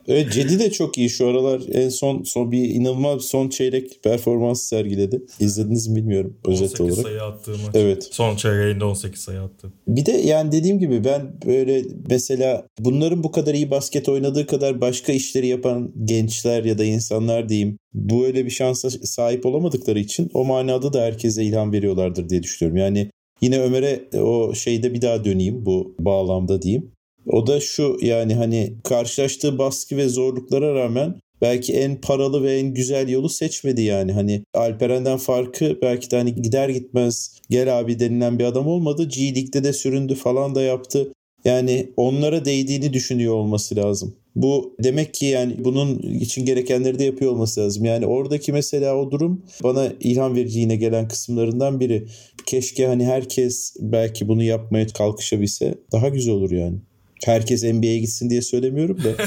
[0.07, 4.61] Evet Cedi de çok iyi şu aralar en son son bir inanılmaz son çeyrek performans
[4.63, 5.21] sergiledi.
[5.39, 7.03] İzlediniz mi bilmiyorum özet 18 olarak.
[7.11, 7.69] sayı attığı maç.
[7.73, 8.07] Evet.
[8.11, 9.73] Son çeyreğinde 18 sayı attı.
[9.87, 14.81] Bir de yani dediğim gibi ben böyle mesela bunların bu kadar iyi basket oynadığı kadar
[14.81, 20.29] başka işleri yapan gençler ya da insanlar diyeyim bu öyle bir şansa sahip olamadıkları için
[20.33, 22.77] o manada da herkese ilham veriyorlardır diye düşünüyorum.
[22.77, 23.09] Yani
[23.41, 26.91] yine Ömer'e o şeyde bir daha döneyim bu bağlamda diyeyim.
[27.27, 32.73] O da şu yani hani karşılaştığı baskı ve zorluklara rağmen belki en paralı ve en
[32.73, 34.11] güzel yolu seçmedi yani.
[34.11, 39.03] Hani Alperen'den farkı belki de hani gider gitmez gel abi denilen bir adam olmadı.
[39.03, 41.13] G League'de de süründü falan da yaptı.
[41.45, 44.15] Yani onlara değdiğini düşünüyor olması lazım.
[44.35, 47.85] Bu demek ki yani bunun için gerekenleri de yapıyor olması lazım.
[47.85, 52.07] Yani oradaki mesela o durum bana ilham verici yine gelen kısımlarından biri.
[52.45, 56.77] Keşke hani herkes belki bunu yapmaya kalkışabilse daha güzel olur yani
[57.25, 59.09] herkes NBA'ye gitsin diye söylemiyorum da.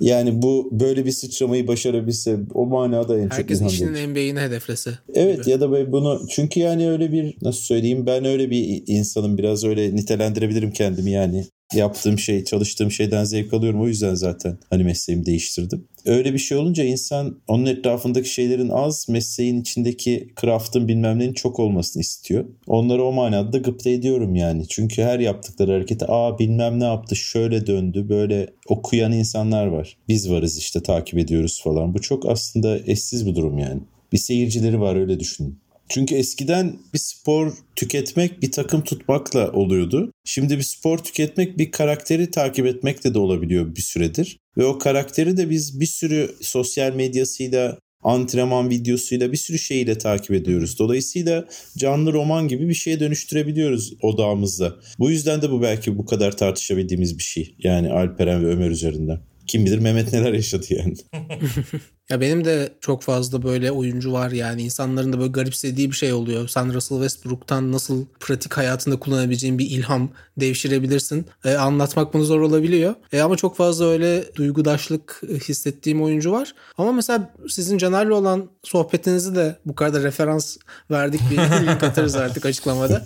[0.00, 4.10] yani bu böyle bir sıçramayı başarabilse o manada en çok Herkes işinin.
[4.10, 4.90] NBA'ini hedeflese.
[5.14, 9.64] Evet ya da bunu çünkü yani öyle bir nasıl söyleyeyim ben öyle bir insanım biraz
[9.64, 15.26] öyle nitelendirebilirim kendimi yani yaptığım şey çalıştığım şeyden zevk alıyorum o yüzden zaten hani mesleğimi
[15.26, 15.84] değiştirdim.
[16.06, 21.58] Öyle bir şey olunca insan onun etrafındaki şeylerin az mesleğin içindeki craft'ın bilmem nenin çok
[21.58, 22.44] olmasını istiyor.
[22.66, 24.68] Onları o manada da gıpta ediyorum yani.
[24.68, 29.96] Çünkü her yaptıkları hareketi aa bilmem ne yaptı şöyle döndü böyle okuyan insanlar var.
[30.08, 31.94] Biz varız işte takip ediyoruz falan.
[31.94, 33.80] Bu çok aslında eşsiz bir durum yani.
[34.12, 35.58] Bir seyircileri var öyle düşünün.
[35.88, 40.12] Çünkü eskiden bir spor tüketmek bir takım tutmakla oluyordu.
[40.24, 44.38] Şimdi bir spor tüketmek bir karakteri takip etmekle de olabiliyor bir süredir.
[44.58, 50.30] Ve o karakteri de biz bir sürü sosyal medyasıyla, antrenman videosuyla bir sürü şeyle takip
[50.30, 50.78] ediyoruz.
[50.78, 54.76] Dolayısıyla canlı roman gibi bir şeye dönüştürebiliyoruz odağımızda.
[54.98, 57.54] Bu yüzden de bu belki bu kadar tartışabildiğimiz bir şey.
[57.58, 59.20] Yani Alperen ve Ömer üzerinden.
[59.46, 60.94] Kim bilir Mehmet neler yaşadı yani.
[62.10, 66.12] Ya benim de çok fazla böyle oyuncu var yani insanların da böyle garipsediği bir şey
[66.12, 66.48] oluyor.
[66.48, 71.26] Sen Russell Westbrook'tan nasıl pratik hayatında kullanabileceğin bir ilham devşirebilirsin.
[71.44, 72.94] E, anlatmak bunu zor olabiliyor.
[73.12, 76.54] E, ama çok fazla öyle duygudaşlık hissettiğim oyuncu var.
[76.78, 80.56] Ama mesela sizin Caner'le olan sohbetinizi de bu kadar referans
[80.90, 81.36] verdik bir
[81.66, 83.04] link atarız artık açıklamada.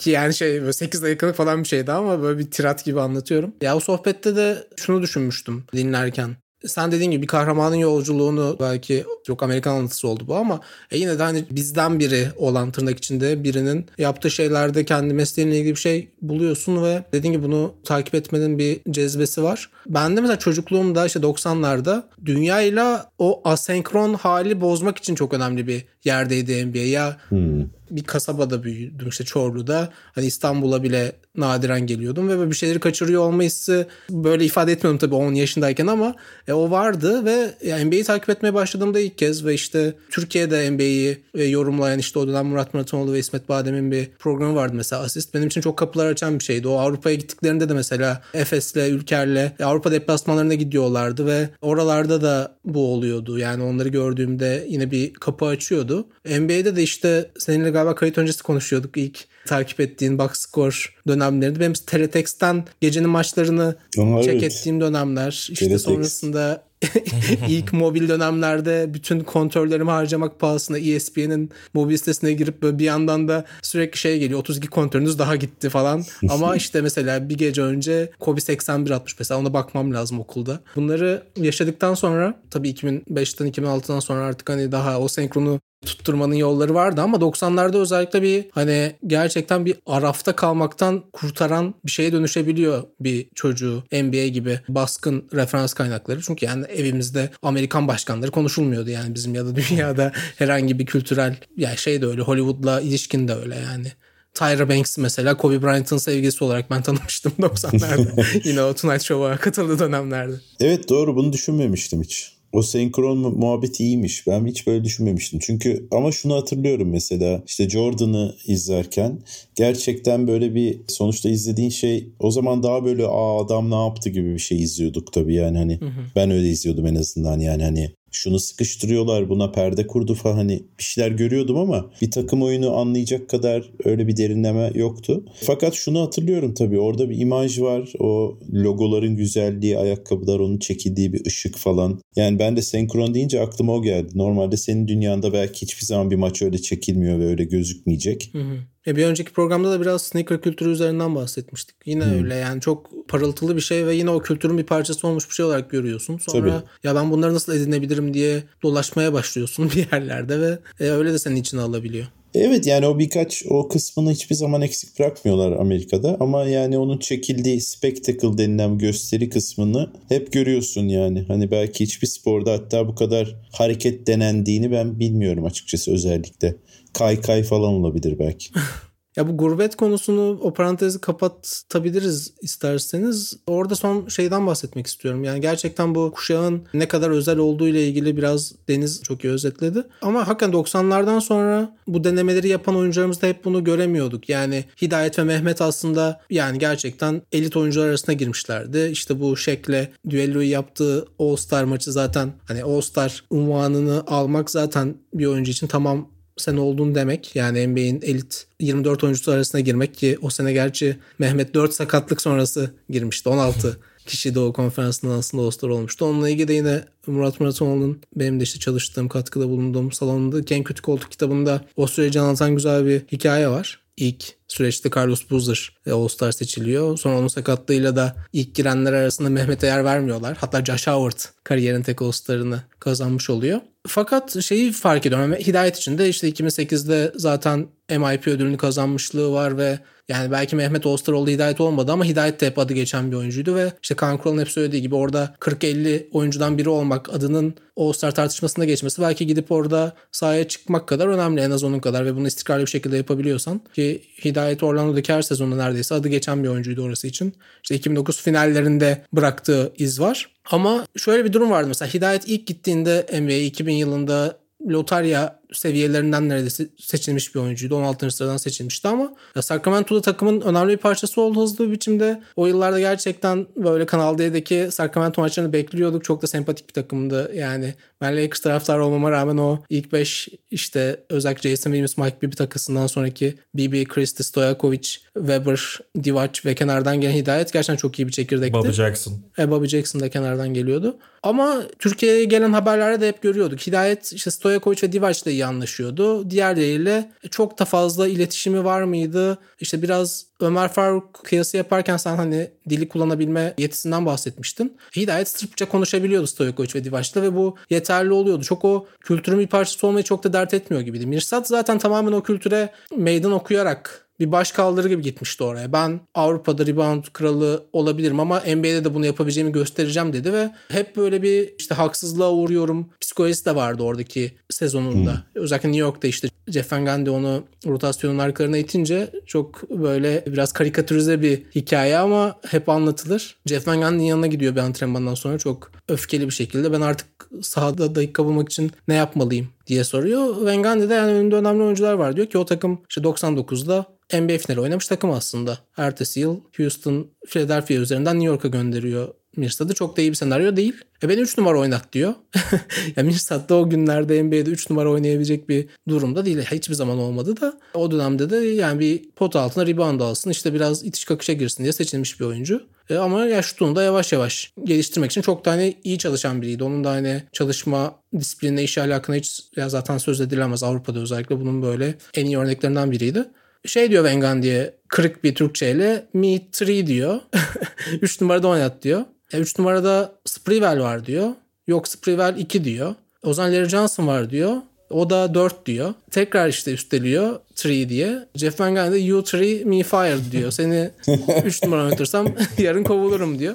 [0.00, 3.52] Ki yani şey böyle 8 dakikalık falan bir şeydi ama böyle bir tirat gibi anlatıyorum.
[3.62, 9.42] Ya o sohbette de şunu düşünmüştüm dinlerken sen dediğin gibi bir kahramanın yolculuğunu belki çok
[9.42, 13.86] Amerikan anlatısı oldu bu ama e yine de hani bizden biri olan tırnak içinde birinin
[13.98, 18.80] yaptığı şeylerde kendi mesleğinle ilgili bir şey buluyorsun ve dediğin gibi bunu takip etmenin bir
[18.90, 19.70] cezbesi var.
[19.86, 25.84] Ben de mesela çocukluğumda işte 90'larda dünyayla o asenkron hali bozmak için çok önemli bir
[26.04, 26.78] yerdeydi NBA.
[26.78, 27.64] Ya Hmm.
[27.90, 29.88] bir kasabada büyüdüm işte Çorlu'da.
[30.14, 35.14] Hani İstanbul'a bile nadiren geliyordum ve bir şeyleri kaçırıyor olma hissi böyle ifade etmiyorum tabii
[35.14, 36.14] 10 yaşındayken ama
[36.48, 41.18] e, o vardı ve yani NBA'yi takip etmeye başladığımda ilk kez ve işte Türkiye'de NBA'yi
[41.34, 45.34] e, yorumlayan işte o dönem Murat Muratoğlu ve İsmet Badem'in bir programı vardı mesela Asist.
[45.34, 46.68] Benim için çok kapılar açan bir şeydi.
[46.68, 52.92] O Avrupa'ya gittiklerinde de mesela Efes'le, Ülker'le e, Avrupa deplasmanlarına gidiyorlardı ve oralarda da bu
[52.92, 53.38] oluyordu.
[53.38, 55.87] Yani onları gördüğümde yine bir kapı açıyordu.
[56.24, 60.74] NBA'de de işte seninle galiba kayıt öncesi konuşuyorduk ilk takip ettiğin box score
[61.08, 61.60] dönemlerinde.
[61.60, 64.42] Benim Teletext'ten gecenin maçlarını Aa, check evet.
[64.42, 65.30] ettiğim dönemler.
[65.30, 65.84] İşte Teletext.
[65.84, 66.68] sonrasında
[67.48, 73.44] ilk mobil dönemlerde bütün kontörlerimi harcamak pahasına ESPN'in mobil sitesine girip böyle bir yandan da
[73.62, 76.04] sürekli şey geliyor 32 kontörünüz daha gitti falan.
[76.28, 80.60] Ama işte mesela bir gece önce Kobe 81 atmış mesela ona bakmam lazım okulda.
[80.76, 87.00] Bunları yaşadıktan sonra tabii 2005'ten 2006'dan sonra artık hani daha o senkronu tutturmanın yolları vardı
[87.00, 93.82] ama 90'larda özellikle bir hani gerçekten bir arafta kalmaktan kurtaran bir şeye dönüşebiliyor bir çocuğu
[93.92, 96.20] NBA gibi baskın referans kaynakları.
[96.22, 101.78] Çünkü yani evimizde Amerikan başkanları konuşulmuyordu yani bizim ya da dünyada herhangi bir kültürel yani
[101.78, 103.92] şey de öyle Hollywood'la ilişkin de öyle yani.
[104.34, 108.24] Tyra Banks mesela Kobe Bryant'ın sevgilisi olarak ben tanımıştım 90'larda.
[108.48, 110.34] Yine o Tonight Show'a katıldığı dönemlerde.
[110.60, 112.37] Evet doğru bunu düşünmemiştim hiç.
[112.52, 114.26] O senkron mu- muhabbet iyiymiş.
[114.26, 115.38] Ben hiç böyle düşünmemiştim.
[115.42, 119.18] Çünkü ama şunu hatırlıyorum mesela işte Jordan'ı izlerken
[119.54, 124.34] gerçekten böyle bir sonuçta izlediğin şey o zaman daha böyle aa adam ne yaptı gibi
[124.34, 125.80] bir şey izliyorduk tabii yani hani
[126.16, 130.84] ben öyle izliyordum en azından yani hani şunu sıkıştırıyorlar buna perde kurdu falan hani bir
[130.84, 135.24] şeyler görüyordum ama bir takım oyunu anlayacak kadar öyle bir derinleme yoktu.
[135.40, 141.26] Fakat şunu hatırlıyorum tabii orada bir imaj var o logoların güzelliği ayakkabılar onun çekildiği bir
[141.26, 142.00] ışık falan.
[142.16, 144.12] Yani ben de senkron deyince aklıma o geldi.
[144.14, 148.30] Normalde senin dünyanda belki hiçbir zaman bir maç öyle çekilmiyor ve öyle gözükmeyecek.
[148.32, 148.58] Hı hı.
[148.88, 151.76] E bir önceki programda da biraz sneaker kültürü üzerinden bahsetmiştik.
[151.86, 155.34] Yine öyle yani çok parıltılı bir şey ve yine o kültürün bir parçası olmuş bir
[155.34, 156.18] şey olarak görüyorsun.
[156.18, 156.88] Sonra Tabii.
[156.88, 161.36] ya ben bunları nasıl edinebilirim diye dolaşmaya başlıyorsun bir yerlerde ve e, öyle de senin
[161.36, 162.06] içine alabiliyor.
[162.34, 167.60] Evet yani o birkaç o kısmını hiçbir zaman eksik bırakmıyorlar Amerika'da ama yani onun çekildiği
[167.60, 171.24] spectacle denilen gösteri kısmını hep görüyorsun yani.
[171.28, 176.54] Hani belki hiçbir sporda hatta bu kadar hareket denendiğini ben bilmiyorum açıkçası özellikle.
[176.98, 178.50] Kay kay falan olabilir belki.
[179.18, 183.36] Ya bu gurbet konusunu o parantezi kapatabiliriz isterseniz.
[183.46, 185.24] Orada son şeyden bahsetmek istiyorum.
[185.24, 189.82] Yani gerçekten bu kuşağın ne kadar özel olduğu ile ilgili biraz Deniz çok iyi özetledi.
[190.02, 194.28] Ama hakikaten 90'lardan sonra bu denemeleri yapan oyuncularımızda hep bunu göremiyorduk.
[194.28, 198.88] Yani Hidayet ve Mehmet aslında yani gerçekten elit oyuncular arasına girmişlerdi.
[198.92, 205.50] İşte bu Şek'le düelloyu yaptığı All-Star maçı zaten hani All-Star unvanını almak zaten bir oyuncu
[205.50, 207.36] için tamam sen oldun demek.
[207.36, 212.70] Yani NBA'in elit 24 oyuncusu arasına girmek ki o sene gerçi Mehmet 4 sakatlık sonrası
[212.90, 213.28] girmişti.
[213.28, 216.04] 16 kişi de o konferansından aslında All-Star olmuştu.
[216.04, 220.82] Onunla ilgili de yine Murat Muratoğlu'nun benim de işte çalıştığım, katkıda bulunduğum salonunda En Kötü
[220.82, 223.87] Koltuk kitabında o süreci anlatan güzel bir hikaye var.
[223.98, 226.98] İlk süreçte Carlos Boozer e, All-Star seçiliyor.
[226.98, 230.36] Sonra onun sakatlığıyla da ilk girenler arasında Mehmet'e yer vermiyorlar.
[230.40, 233.60] Hatta Josh Howard kariyerin tek All-Star'ını kazanmış oluyor.
[233.86, 235.34] Fakat şeyi fark ediyorum.
[235.34, 241.30] Hidayet için de işte 2008'de zaten MIP ödülünü kazanmışlığı var ve yani belki Mehmet oldu
[241.30, 244.48] Hidayet olmadı ama Hidayet de hep adı geçen bir oyuncuydu ve işte Kaan Kural'ın hep
[244.48, 250.48] söylediği gibi orada 40-50 oyuncudan biri olmak adının All-Star tartışmasında geçmesi belki gidip orada sahaya
[250.48, 254.62] çıkmak kadar önemli en az onun kadar ve bunu istikrarlı bir şekilde yapabiliyorsan ki Hidayet
[254.62, 257.34] Orlando'daki her sezonda neredeyse adı geçen bir oyuncuydu orası için.
[257.62, 260.30] İşte 2009 finallerinde bıraktığı iz var.
[260.50, 266.66] Ama şöyle bir durum vardı mesela Hidayet ilk gittiğinde NBA 2000 yılında lotarya seviyelerinden neredeyse
[266.78, 267.76] seçilmiş bir oyuncuydu.
[267.76, 268.10] 16.
[268.10, 272.22] sıradan seçilmişti ama Sacramento'da takımın önemli bir parçası oldu hızlı bir biçimde.
[272.36, 276.04] O yıllarda gerçekten böyle Kanal D'deki Sacramento maçlarını bekliyorduk.
[276.04, 277.32] Çok da sempatik bir takımdı.
[277.34, 282.36] Yani ben Lakers taraftarı olmama rağmen o ilk 5 işte özellikle Jason Williams, Mike Bibby
[282.36, 288.12] takısından sonraki Bibi, Christie, Stojakovic, Weber, Divac ve kenardan gelen Hidayet gerçekten çok iyi bir
[288.12, 288.52] çekirdekti.
[288.52, 289.14] Bobby Jackson.
[289.38, 290.96] E, Bobby Jackson da kenardan geliyordu.
[291.22, 293.60] Ama Türkiye'ye gelen haberlerde de hep görüyorduk.
[293.60, 296.30] Hidayet işte Stojakovic ve Divac ile iyi anlaşıyordu.
[296.30, 299.38] Diğerleriyle çok da fazla iletişimi var mıydı?
[299.60, 304.76] İşte biraz Ömer Faruk kıyası yaparken sen hani dili kullanabilme yetisinden bahsetmiştin.
[304.96, 308.44] Hidayet Sırpça konuşabiliyordu Stojakovic ve Divac'la ve bu yeterli oluyordu.
[308.44, 311.06] Çok o kültürün bir parçası olmayı çok da dert etmiyor gibiydi.
[311.06, 315.72] Mirsat zaten tamamen o kültüre meydan okuyarak bir baş kaldırı gibi gitmişti oraya.
[315.72, 321.22] Ben Avrupa'da rebound kralı olabilirim ama NBA'de de bunu yapabileceğimi göstereceğim dedi ve hep böyle
[321.22, 325.12] bir işte haksızlığa uğruyorum psikolojisi de vardı oradaki sezonunda.
[325.12, 325.42] Hmm.
[325.42, 331.22] Özellikle New York'ta işte Jeff Van Gundy onu rotasyonun arkalarına itince çok böyle biraz karikatürize
[331.22, 333.36] bir hikaye ama hep anlatılır.
[333.46, 336.72] Jeff Van Gundy'nin yanına gidiyor bir antrenmandan sonra çok öfkeli bir şekilde.
[336.72, 337.06] Ben artık
[337.42, 340.36] sahada dakika bulmak için ne yapmalıyım diye soruyor.
[340.36, 344.60] Van Gundy'de yani önünde önemli oyuncular var diyor ki o takım işte 99'da NBA finali
[344.60, 345.58] oynamış takım aslında.
[345.76, 349.74] Ertesi yıl Houston, Philadelphia üzerinden New York'a gönderiyor Mirsat'ı.
[349.74, 350.72] Çok da iyi bir senaryo değil.
[351.02, 352.14] E beni 3 numara oynat diyor.
[352.96, 356.38] ya Mirsat da o günlerde NBA'de 3 numara oynayabilecek bir durumda değil.
[356.38, 357.60] Hiçbir zaman olmadı da.
[357.74, 360.30] O dönemde de yani bir pot altına rebound alsın.
[360.30, 362.62] işte biraz itiş kakışa girsin diye seçilmiş bir oyuncu.
[362.90, 366.64] E ama ya şutunu da yavaş yavaş geliştirmek için çok tane iyi çalışan biriydi.
[366.64, 371.62] Onun da hani çalışma disiplinine, iş alakına hiç ya zaten söz edilemez Avrupa'da özellikle bunun
[371.62, 373.28] böyle en iyi örneklerinden biriydi
[373.66, 377.20] şey diyor Vengan diye kırık bir Türkçeyle me 3 diyor.
[378.02, 379.04] 3 numarada oynat diyor.
[379.32, 381.30] 3 numarada Sprewell var diyor.
[381.66, 382.94] Yok Sprewell 2 diyor.
[383.22, 384.56] O zaman Larry Johnson var diyor.
[384.90, 385.94] O da 4 diyor.
[386.10, 388.26] Tekrar işte üsteliyor 3 diye.
[388.34, 389.32] Jeff Van Gundy you 3
[389.64, 390.50] me fired diyor.
[390.50, 390.90] Seni
[391.44, 392.26] 3 numara oynatırsam
[392.58, 393.54] yarın kovulurum diyor.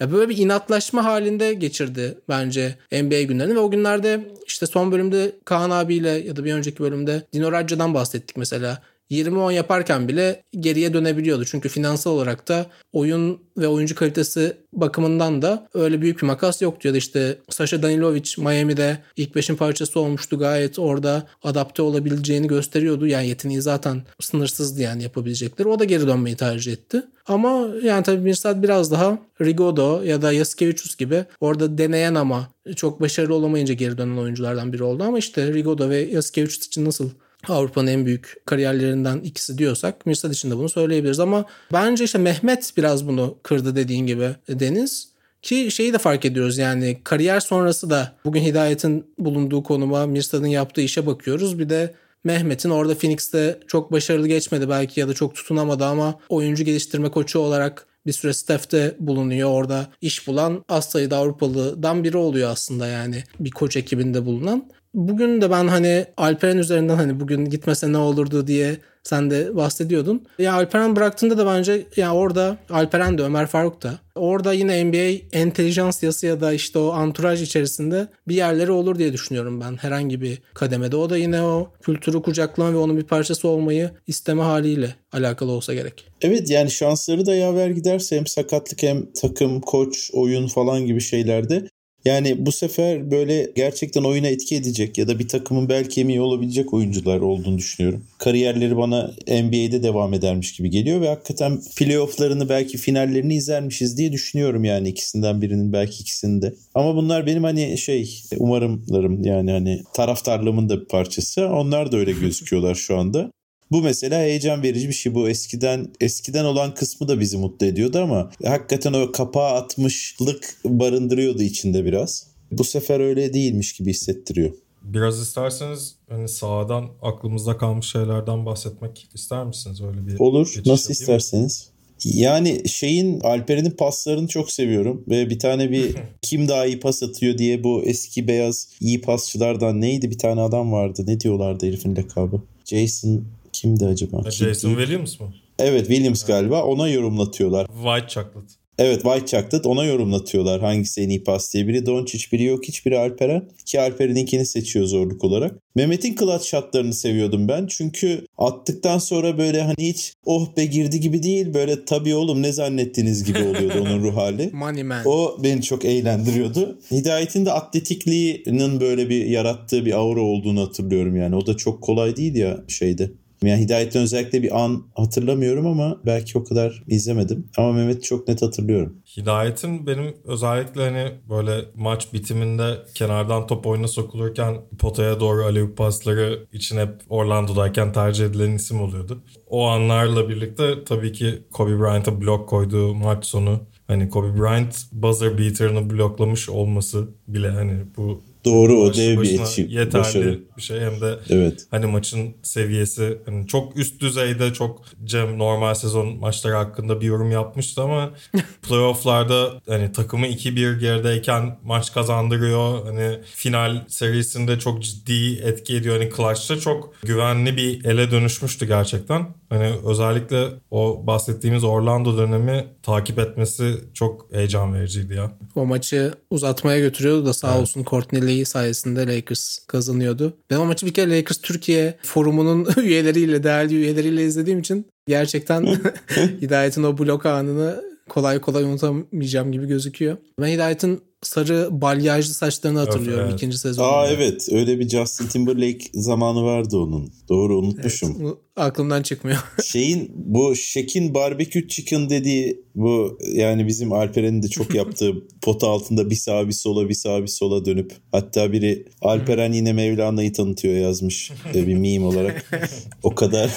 [0.00, 5.32] Ya böyle bir inatlaşma halinde geçirdi bence NBA günlerini ve o günlerde işte son bölümde
[5.44, 8.82] Kaan abiyle ya da bir önceki bölümde Dino Radja'dan bahsettik mesela.
[9.10, 11.44] 20-10 yaparken bile geriye dönebiliyordu.
[11.44, 16.88] Çünkü finansal olarak da oyun ve oyuncu kalitesi bakımından da öyle büyük bir makas yoktu.
[16.88, 20.38] Ya da işte Sasha Danilovic Miami'de ilk beşin parçası olmuştu.
[20.38, 23.06] Gayet orada adapte olabileceğini gösteriyordu.
[23.06, 25.68] Yani yeteneği zaten sınırsızdı yani yapabilecekleri.
[25.68, 27.02] O da geri dönmeyi tercih etti.
[27.26, 33.00] Ama yani tabii Mirsad biraz daha Rigodo ya da Yasikevicius gibi orada deneyen ama çok
[33.00, 35.04] başarılı olamayınca geri dönen oyunculardan biri oldu.
[35.04, 37.10] Ama işte Rigodo ve Yasikevicius için nasıl
[37.48, 42.72] Avrupa'nın en büyük kariyerlerinden ikisi diyorsak Mirsad için de bunu söyleyebiliriz ama bence işte Mehmet
[42.76, 45.08] biraz bunu kırdı dediğin gibi Deniz.
[45.42, 50.80] Ki şeyi de fark ediyoruz yani kariyer sonrası da bugün Hidayet'in bulunduğu konuma Mirsad'ın yaptığı
[50.80, 51.58] işe bakıyoruz.
[51.58, 56.64] Bir de Mehmet'in orada Phoenix'te çok başarılı geçmedi belki ya da çok tutunamadı ama oyuncu
[56.64, 59.50] geliştirme koçu olarak bir süre staff'te bulunuyor.
[59.50, 64.70] Orada iş bulan az sayıda Avrupalı'dan biri oluyor aslında yani bir koç ekibinde bulunan.
[64.94, 68.76] Bugün de ben hani Alperen üzerinden hani bugün gitmese ne olurdu diye
[69.08, 70.22] sen de bahsediyordun.
[70.38, 75.38] Ya Alperen bıraktığında da bence ya orada Alperen de Ömer Faruk da orada yine NBA
[75.38, 80.20] entelijans yası ya da işte o anturaj içerisinde bir yerleri olur diye düşünüyorum ben herhangi
[80.20, 80.96] bir kademede.
[80.96, 85.74] O da yine o kültürü kucaklama ve onun bir parçası olmayı isteme haliyle alakalı olsa
[85.74, 86.04] gerek.
[86.22, 91.68] Evet yani şansları da yaver giderse hem sakatlık hem takım, koç, oyun falan gibi şeylerde
[92.04, 96.74] yani bu sefer böyle gerçekten oyuna etki edecek ya da bir takımın bel kemiği olabilecek
[96.74, 98.04] oyuncular olduğunu düşünüyorum.
[98.18, 104.64] Kariyerleri bana NBA'de devam edermiş gibi geliyor ve hakikaten playofflarını belki finallerini izlermişiz diye düşünüyorum
[104.64, 106.54] yani ikisinden birinin belki ikisinde.
[106.74, 111.48] Ama bunlar benim hani şey umarımlarım yani hani taraftarlığımın da bir parçası.
[111.48, 113.30] Onlar da öyle gözüküyorlar şu anda.
[113.70, 115.14] Bu mesela heyecan verici bir şey.
[115.14, 121.42] Bu eskiden eskiden olan kısmı da bizi mutlu ediyordu ama hakikaten o kapağı atmışlık barındırıyordu
[121.42, 122.26] içinde biraz.
[122.52, 124.52] Bu sefer öyle değilmiş gibi hissettiriyor.
[124.82, 129.80] Biraz isterseniz hani sağdan aklımızda kalmış şeylerden bahsetmek ister misiniz?
[129.80, 130.54] Öyle bir Olur.
[130.66, 131.68] Nasıl isterseniz.
[132.04, 137.38] Yani şeyin Alperen'in paslarını çok seviyorum ve bir tane bir kim daha iyi pas atıyor
[137.38, 142.42] diye bu eski beyaz iyi pasçılardan neydi bir tane adam vardı ne diyorlardı herifin lakabı
[142.64, 143.24] Jason
[143.60, 144.30] Kimdi acaba?
[144.30, 144.78] Jason Kim?
[144.78, 145.26] Williams mı?
[145.58, 147.66] Evet Williams galiba ona yorumlatıyorlar.
[147.66, 148.52] White Chocolate.
[148.78, 151.68] Evet White Chocolate ona yorumlatıyorlar hangisi en iyi pas diye.
[151.68, 153.48] Biri Doncic, biri yok hiç biri Alperen.
[153.66, 155.54] Ki Alperen'inkini seçiyor zorluk olarak.
[155.74, 157.66] Mehmet'in clutch shotlarını seviyordum ben.
[157.66, 161.54] Çünkü attıktan sonra böyle hani hiç oh be girdi gibi değil.
[161.54, 164.50] Böyle tabii oğlum ne zannettiniz gibi oluyordu onun ruh hali.
[164.52, 165.02] Money man.
[165.04, 166.78] O beni çok eğlendiriyordu.
[166.90, 171.36] Hidayet'in de atletikliğinin böyle bir yarattığı bir aura olduğunu hatırlıyorum yani.
[171.36, 173.10] O da çok kolay değil ya şeyde.
[173.42, 177.50] Yani Hidayet'ten özellikle bir an hatırlamıyorum ama belki o kadar izlemedim.
[177.58, 178.96] Ama Mehmet'i çok net hatırlıyorum.
[179.16, 186.46] Hidayet'in benim özellikle hani böyle maç bitiminde kenardan top oyuna sokulurken potaya doğru aleyup pasları
[186.52, 189.22] için hep Orlando'dayken tercih edilen isim oluyordu.
[189.46, 195.38] O anlarla birlikte tabii ki Kobe Bryant'a blok koyduğu maç sonu Hani Kobe Bryant buzzer
[195.38, 199.66] beater'ını bloklamış olması bile hani bu Doğru o dev bir etki.
[199.70, 200.40] Yeterli başarı.
[200.56, 201.66] bir şey hem de evet.
[201.70, 207.30] hani maçın seviyesi hani çok üst düzeyde çok Cem normal sezon maçları hakkında bir yorum
[207.30, 208.10] yapmıştı ama
[208.62, 212.86] playofflarda hani takımı 2-1 gerideyken maç kazandırıyor.
[212.86, 215.98] Hani final serisinde çok ciddi etki ediyor.
[215.98, 219.26] Hani Clutch'ta çok güvenli bir ele dönüşmüştü gerçekten.
[219.48, 225.32] Hani özellikle o bahsettiğimiz Orlando dönemi takip etmesi çok heyecan vericiydi ya.
[225.54, 227.60] O maçı uzatmaya götürüyordu da sağ evet.
[227.60, 230.36] olsun Courtney Clay sayesinde Lakers kazanıyordu.
[230.50, 235.66] Ben o maçı bir kere Lakers Türkiye forumunun üyeleriyle, değerli üyeleriyle izlediğim için gerçekten
[236.40, 240.16] Hidayet'in o blok anını kolay kolay unutamayacağım gibi gözüküyor.
[240.40, 243.40] Ben Hidayet'in sarı balyajlı saçlarını hatırlıyorum Evet, evet.
[243.40, 243.88] ikinci sezonda.
[243.88, 247.12] Aa evet öyle bir Justin Timberlake zamanı vardı onun.
[247.28, 248.16] Doğru unutmuşum.
[248.20, 249.38] Bu aklımdan çıkmıyor.
[249.64, 256.10] Şeyin bu Şek'in barbekü chicken dediği bu yani bizim Alperen'in de çok yaptığı pota altında
[256.10, 260.74] bir sağa bir sola bir sağa bir sola dönüp hatta biri Alperen yine Mevlana'yı tanıtıyor
[260.74, 262.44] yazmış e, bir meme olarak.
[263.02, 263.50] O kadar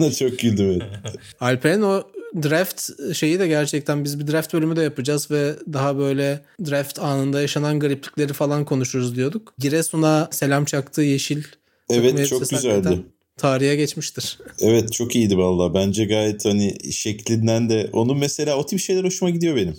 [0.00, 0.66] ona çok güldüm.
[0.70, 1.16] evet.
[1.40, 2.02] Alper'in o
[2.42, 7.40] draft şeyi de gerçekten biz bir draft bölümü de yapacağız ve daha böyle draft anında
[7.40, 9.54] yaşanan gariplikleri falan konuşuruz diyorduk.
[9.58, 11.42] Giresun'a selam çaktığı yeşil
[11.90, 13.02] Evet çok güzeldi.
[13.36, 14.38] Tarihe geçmiştir.
[14.60, 15.74] Evet çok iyiydi valla.
[15.74, 19.76] Bence gayet hani şeklinden de onun mesela o tip şeyler hoşuma gidiyor benim.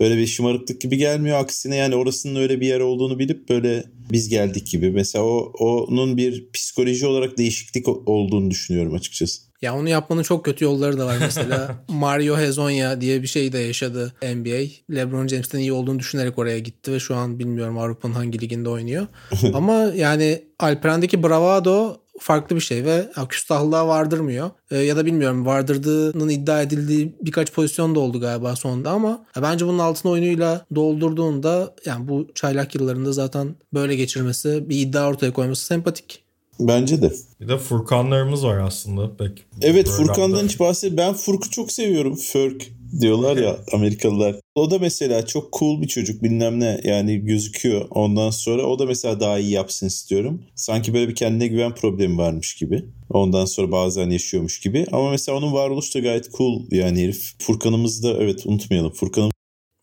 [0.00, 1.38] Böyle bir şımarıklık gibi gelmiyor.
[1.38, 4.90] Aksine yani orasının öyle bir yer olduğunu bilip böyle biz geldik gibi.
[4.90, 9.42] Mesela o onun bir psikoloji olarak değişiklik olduğunu düşünüyorum açıkçası.
[9.62, 11.84] Ya onu yapmanın çok kötü yolları da var mesela.
[11.88, 14.94] Mario Hezonya diye bir şey de yaşadı NBA.
[14.94, 19.06] LeBron James'ten iyi olduğunu düşünerek oraya gitti ve şu an bilmiyorum Avrupa'nın hangi liginde oynuyor.
[19.54, 24.50] Ama yani Alperen'deki bravado farklı bir şey ve ya, küstahlığa vardırmıyor.
[24.70, 29.42] Ee, ya da bilmiyorum vardırdığının iddia edildiği birkaç pozisyon da oldu galiba sonunda ama ya
[29.42, 35.32] bence bunun altın oyunuyla doldurduğunda yani bu çaylak yıllarında zaten böyle geçirmesi bir iddia ortaya
[35.32, 36.22] koyması sempatik.
[36.60, 37.12] Bence de.
[37.40, 39.44] Bir de Furkanlarımız var aslında pek.
[39.60, 39.88] Evet.
[39.88, 40.96] Furkan'dan hiç bahset.
[40.96, 42.16] Ben Furk'u çok seviyorum.
[42.16, 42.62] Furk
[43.00, 44.36] diyorlar ya Amerikalılar.
[44.54, 47.86] O da mesela çok cool bir çocuk bilmem ne yani gözüküyor.
[47.90, 50.42] Ondan sonra o da mesela daha iyi yapsın istiyorum.
[50.54, 52.84] Sanki böyle bir kendine güven problemi varmış gibi.
[53.10, 54.86] Ondan sonra bazen yaşıyormuş gibi.
[54.92, 57.34] Ama mesela onun varoluşu da gayet cool yani herif.
[57.38, 58.92] Furkan'ımızı da evet unutmayalım.
[58.92, 59.32] Furkan'ımız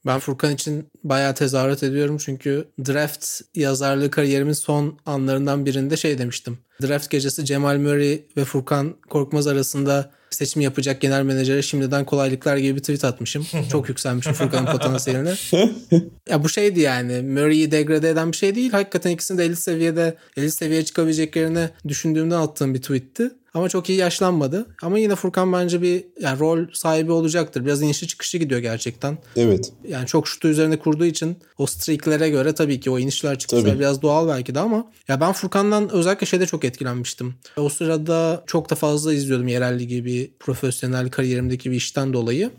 [0.06, 6.58] Ben Furkan için bayağı tezahürat ediyorum çünkü draft yazarlığı kariyerimin son anlarından birinde şey demiştim.
[6.82, 12.76] Draft gecesi Cemal Murray ve Furkan Korkmaz arasında seçim yapacak genel menajere şimdiden kolaylıklar gibi
[12.76, 13.48] bir tweet atmışım.
[13.72, 15.34] Çok yükselmişim Furkan'ın potansiyeline.
[16.30, 18.72] ya bu şeydi yani Murray'i degrade eden bir şey değil.
[18.72, 23.32] Hakikaten ikisini de 50 seviyede 50 seviyeye çıkabileceklerini düşündüğümden attığım bir tweetti.
[23.54, 24.66] Ama çok iyi yaşlanmadı.
[24.82, 27.66] Ama yine Furkan bence bir yani rol sahibi olacaktır.
[27.66, 29.18] Biraz inişli çıkışlı gidiyor gerçekten.
[29.36, 29.72] evet.
[29.88, 34.02] Yani çok şutu üzerine kurduğu için o streaklere göre tabii ki o inişler çıkışlar biraz
[34.02, 37.34] doğal belki de ama ya ben Furkan'dan özellikle şeyde çok etkilenmiştim.
[37.58, 42.50] O sırada çok da fazla izliyordum yerel ligi bir profesyonel kariyerimdeki bir işten dolayı.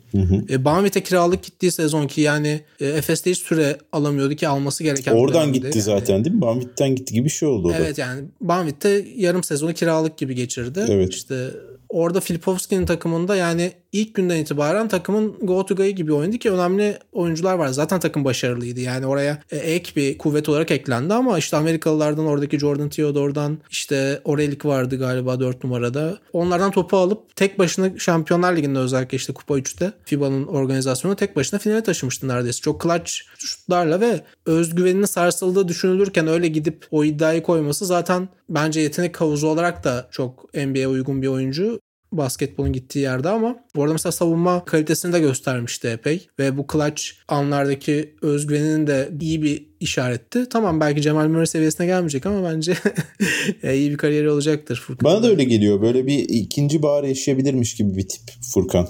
[0.51, 5.13] E, Banvit'e kiralık gittiği sezon ki yani e, Efes'te hiç süre alamıyordu ki alması gereken
[5.13, 6.41] Oradan gitti Yani- zaten değil mi?
[6.41, 7.77] Banvit'ten gitti gibi bir şey oldu o da.
[7.77, 10.87] Evet yani Banvit'te yarım sezonu kiralık gibi geçirdi.
[10.89, 11.15] Evet.
[11.15, 11.51] İşte
[11.89, 16.99] orada Filipovski'nin takımında yani ilk günden itibaren takımın go to guy gibi oynadı ki önemli
[17.13, 17.69] oyuncular var.
[17.69, 18.81] Zaten takım başarılıydı.
[18.81, 24.21] Yani oraya e, ek bir kuvvet olarak eklendi ama işte Amerikalılardan oradaki Jordan Theodore'dan işte
[24.25, 26.19] Orelik vardı galiba 4 numarada.
[26.33, 31.61] Onlardan topu alıp tek başına Şampiyonlar Ligi'nde özellikle işte Kupa 3'te FIBA'nın organizasyonu tek başına
[31.61, 32.61] finale taşımıştı neredeyse.
[32.61, 39.21] Çok clutch şutlarla ve özgüveninin sarsıldığı düşünülürken öyle gidip o iddiayı koyması zaten bence yetenek
[39.21, 41.81] havuzu olarak da çok NBA'ye uygun bir oyuncu
[42.13, 48.15] basketbolun gittiği yerde ama orada mesela savunma kalitesini de göstermişti epey ve bu clutch anlardaki
[48.23, 50.49] özgüveninin de iyi bir işaretti.
[50.49, 52.75] Tamam belki Cemal Murray seviyesine gelmeyecek ama bence
[53.63, 55.05] iyi bir kariyeri olacaktır Furkan.
[55.05, 55.83] Bana da öyle geliyor.
[55.83, 58.23] Böyle bir ikinci bahar yaşayabilirmiş gibi bir tip
[58.55, 58.89] Furkan.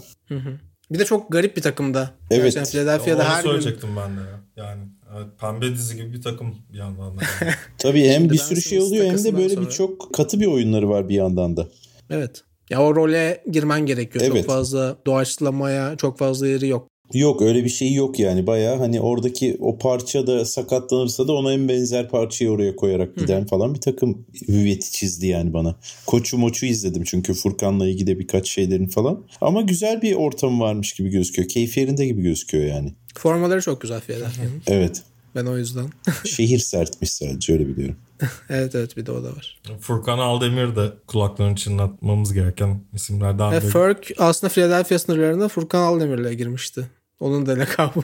[0.91, 2.11] Bir de çok garip bir takımda.
[2.31, 2.43] Evet.
[2.43, 4.41] Gerçekten Philadelphia'da her gün söyleyecektim ben de ya.
[4.57, 4.83] Yani
[5.17, 7.21] evet, pembe dizi gibi bir takım bir yandan da.
[7.41, 7.53] Yani.
[7.79, 10.47] Tabii hem Şimdi bir sürü şey oluyor hem de böyle sonra- bir çok katı bir
[10.47, 11.69] oyunları var bir yandan da.
[12.11, 12.43] Evet.
[12.71, 14.25] Ya o role girmen gerekiyor.
[14.25, 14.37] Evet.
[14.37, 16.91] Çok fazla doğaçlamaya çok fazla yeri yok.
[17.15, 21.53] Yok öyle bir şey yok yani baya hani oradaki o parça da sakatlanırsa da ona
[21.53, 25.77] en benzer parçayı oraya koyarak giden falan bir takım hüviyeti çizdi yani bana.
[26.07, 29.25] Koçu moçu izledim çünkü Furkan'la ilgili birkaç şeylerin falan.
[29.41, 31.49] Ama güzel bir ortam varmış gibi gözüküyor.
[31.49, 32.93] Keyif yerinde gibi gözüküyor yani.
[33.15, 34.63] Formaları çok güzel Philadelphia'nın.
[34.67, 35.03] Evet.
[35.35, 35.87] ben o yüzden.
[36.25, 37.97] Şehir sertmiş sadece öyle biliyorum.
[38.51, 39.61] evet evet bir de o da var.
[39.81, 43.71] Furkan Aldemir de kulaklarını çınlatmamız gereken isimlerden E, biri.
[43.71, 46.91] Ferg aslında Philadelphia sınırlarına Furkan Aldemir'le girmişti.
[47.21, 48.01] Onun da lakabı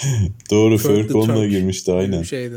[0.50, 2.20] Doğru the onunla girmişti aynen.
[2.20, 2.54] bir şeydi.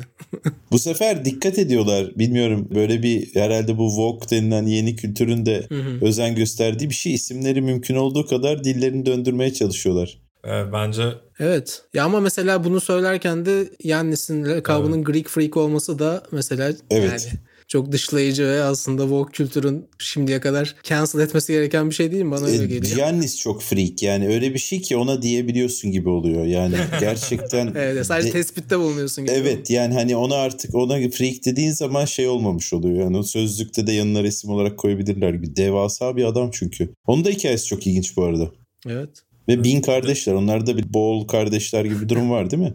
[0.72, 2.12] Bu sefer dikkat ediyorlar.
[2.16, 5.68] Bilmiyorum böyle bir herhalde bu Vogue denilen yeni kültürün de
[6.02, 7.14] özen gösterdiği bir şey.
[7.14, 10.18] İsimleri mümkün olduğu kadar dillerini döndürmeye çalışıyorlar.
[10.48, 11.04] Ee, bence
[11.40, 11.82] Evet.
[11.94, 17.10] Ya ama mesela bunu söylerken de Yannis'in lakabının Greek Freak olması da mesela Evet.
[17.30, 22.24] yani çok dışlayıcı ve aslında woke kültürün şimdiye kadar cancel etmesi gereken bir şey değil
[22.24, 22.32] mi?
[22.32, 22.96] Bana öyle E, geliyor.
[22.96, 27.74] Giannis çok freak yani öyle bir şey ki ona diyebiliyorsun gibi oluyor yani gerçekten.
[27.76, 29.36] Evet sadece de- tespitte bulunuyorsun gibi.
[29.36, 33.04] Evet yani hani ona artık ona freak dediğin zaman şey olmamış oluyor.
[33.04, 35.56] Yani o sözlükte de yanına resim olarak koyabilirler gibi.
[35.56, 36.90] Devasa bir adam çünkü.
[37.08, 38.52] Onun da hikayesi çok ilginç bu arada.
[38.88, 39.10] Evet.
[39.50, 40.34] Ve bin kardeşler.
[40.34, 42.74] Onlarda bir bol kardeşler gibi bir durum var değil mi?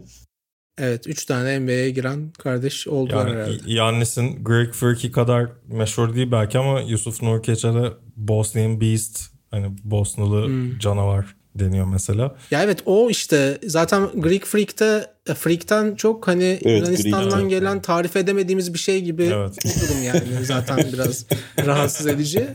[0.77, 3.51] Evet 3 tane NBA'ye giren kardeş oldular herhalde.
[3.51, 9.19] Yani Yannis'in Greg Furky kadar meşhur değil belki ama Yusuf Nurkeç'e de Bosnian Beast
[9.51, 10.79] hani Bosnalı Hmm.
[10.79, 12.35] canavar deniyor mesela.
[12.51, 17.49] Ya evet o işte zaten Greek Freak'te e, Freak'ten çok hani Evet, Yunanistan'dan Greek.
[17.49, 19.57] gelen tarif edemediğimiz bir şey gibi Evet.
[19.65, 21.25] durum yani zaten biraz
[21.65, 22.47] rahatsız edici.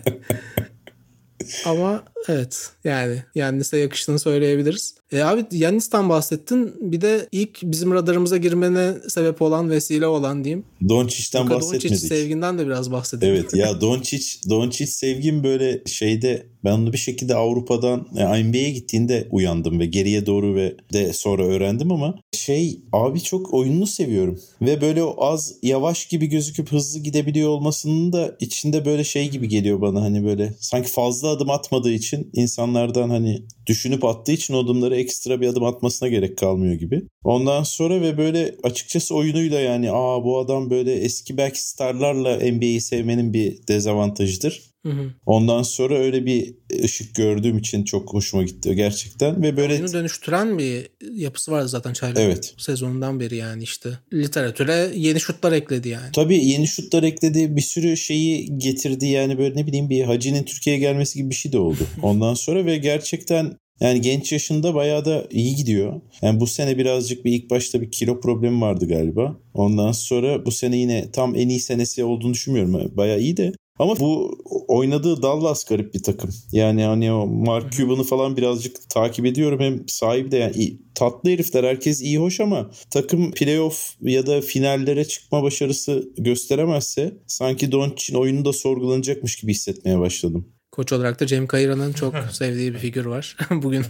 [1.66, 4.94] Ama evet yani Yannis'e yakıştığını söyleyebiliriz.
[5.12, 6.74] E abi Yannis'ten bahsettin.
[6.80, 10.64] Bir de ilk bizim radarımıza girmene sebep olan vesile olan diyeyim.
[10.88, 11.98] Doncic'ten Luka Doncic bahsetmedik.
[11.98, 13.34] sevginden de biraz bahsedelim.
[13.34, 19.28] Evet ya Doncic, Doncic sevgim böyle şeyde ben onu bir şekilde Avrupa'dan yani NBA'ye gittiğinde
[19.30, 24.40] uyandım ve geriye doğru ve de sonra öğrendim ama şey abi çok oyununu seviyorum.
[24.62, 29.48] Ve böyle o az yavaş gibi gözüküp hızlı gidebiliyor olmasının da içinde böyle şey gibi
[29.48, 34.96] geliyor bana hani böyle sanki fazla adım atmadığı için insanlardan hani düşünüp attığı için adımları
[34.96, 37.02] ekstra bir adım atmasına gerek kalmıyor gibi.
[37.24, 42.80] Ondan sonra ve böyle açıkçası oyunuyla yani aa bu adam böyle eski belki starlarla NBA'yi
[42.80, 44.69] sevmenin bir dezavantajıdır.
[44.86, 45.10] Hı hı.
[45.26, 46.54] Ondan sonra öyle bir
[46.84, 51.92] ışık gördüğüm için çok hoşuma gitti gerçekten ve böyle Oyunu dönüştüren bir yapısı vardı zaten
[51.92, 52.54] Çaylak Evet.
[52.58, 53.90] sezonundan beri yani işte.
[54.12, 56.12] Literatüre yeni şutlar ekledi yani.
[56.12, 57.56] Tabii yeni şutlar ekledi.
[57.56, 59.06] Bir sürü şeyi getirdi.
[59.06, 61.86] Yani böyle ne bileyim bir Hacı'nin Türkiye'ye gelmesi gibi bir şey de oldu.
[62.02, 66.00] Ondan sonra ve gerçekten yani genç yaşında bayağı da iyi gidiyor.
[66.22, 69.36] Yani bu sene birazcık bir ilk başta bir kilo problemi vardı galiba.
[69.54, 72.96] Ondan sonra bu sene yine tam en iyi senesi olduğunu düşünmüyorum.
[72.96, 73.52] Bayağı iyi de.
[73.80, 76.30] Ama bu oynadığı Dallas garip bir takım.
[76.52, 79.60] Yani hani o Mark Cuban'ı falan birazcık takip ediyorum.
[79.60, 84.40] Hem sahibi de yani iyi- tatlı herifler herkes iyi hoş ama takım playoff ya da
[84.40, 90.48] finallere çıkma başarısı gösteremezse sanki Doncic'in oyunu da sorgulanacakmış gibi hissetmeye başladım.
[90.72, 93.36] Koç olarak da Cem Kayıra'nın çok sevdiği bir figür var.
[93.50, 93.84] Bugün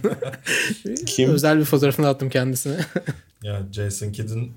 [1.05, 1.29] Kim?
[1.29, 2.77] özel bir fotoğrafını attım kendisine.
[3.43, 4.51] Yani Jason Kidd'in.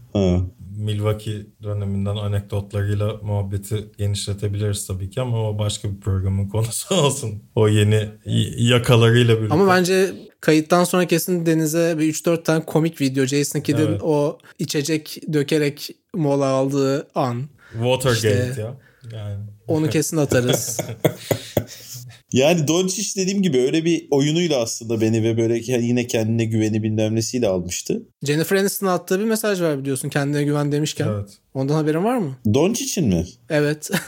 [0.77, 7.43] Milwaukee döneminden anekdotlarıyla muhabbeti genişletebiliriz tabii ki ama o başka bir programın konusu olsun.
[7.55, 8.09] O yeni
[8.57, 9.55] yakalarıyla birlikte.
[9.55, 14.01] Ama bence kayıttan sonra kesin Deniz'e bir 3-4 tane komik video Jason Kidd'in Evet.
[14.03, 17.43] o içecek dökerek mola aldığı an.
[17.73, 18.75] Watergate İşte- ya.
[19.13, 20.81] Yani Onu kesin atarız.
[22.35, 27.15] Yani Doncic dediğim gibi öyle bir oyunuyla aslında beni ve böyle yine kendine güveni bilmem
[27.15, 28.03] nesiyle almıştı.
[28.23, 31.09] Jennifer Aniston'a attığı bir mesaj var biliyorsun kendine güven demişken.
[31.09, 31.39] evet.
[31.55, 32.37] Ondan haberin var mı?
[32.55, 33.27] Doncic'in mi?
[33.51, 33.91] Evet.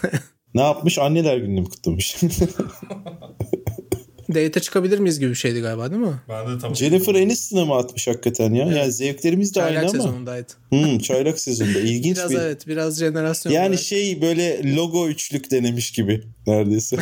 [0.54, 0.98] Ne yapmış?
[0.98, 2.16] Anneler gününü mü kutlamış?
[4.28, 6.20] Date'e çıkabilir miyiz gibi bir şeydi galiba değil mi?
[6.28, 8.66] Ben de tam Jennifer Aniston'a mı atmış hakikaten ya?
[8.66, 9.98] Yani zevklerimiz de Çaylak aynı ama.
[9.98, 10.52] sezonundaydı.
[10.68, 11.78] Hmm, çaylak sezonunda.
[11.80, 12.36] İlginç Biraz bir...
[12.36, 13.52] evet biraz jenerasyon.
[13.52, 13.80] Yani olarak.
[13.80, 16.96] şey böyle logo üçlük denemiş gibi neredeyse.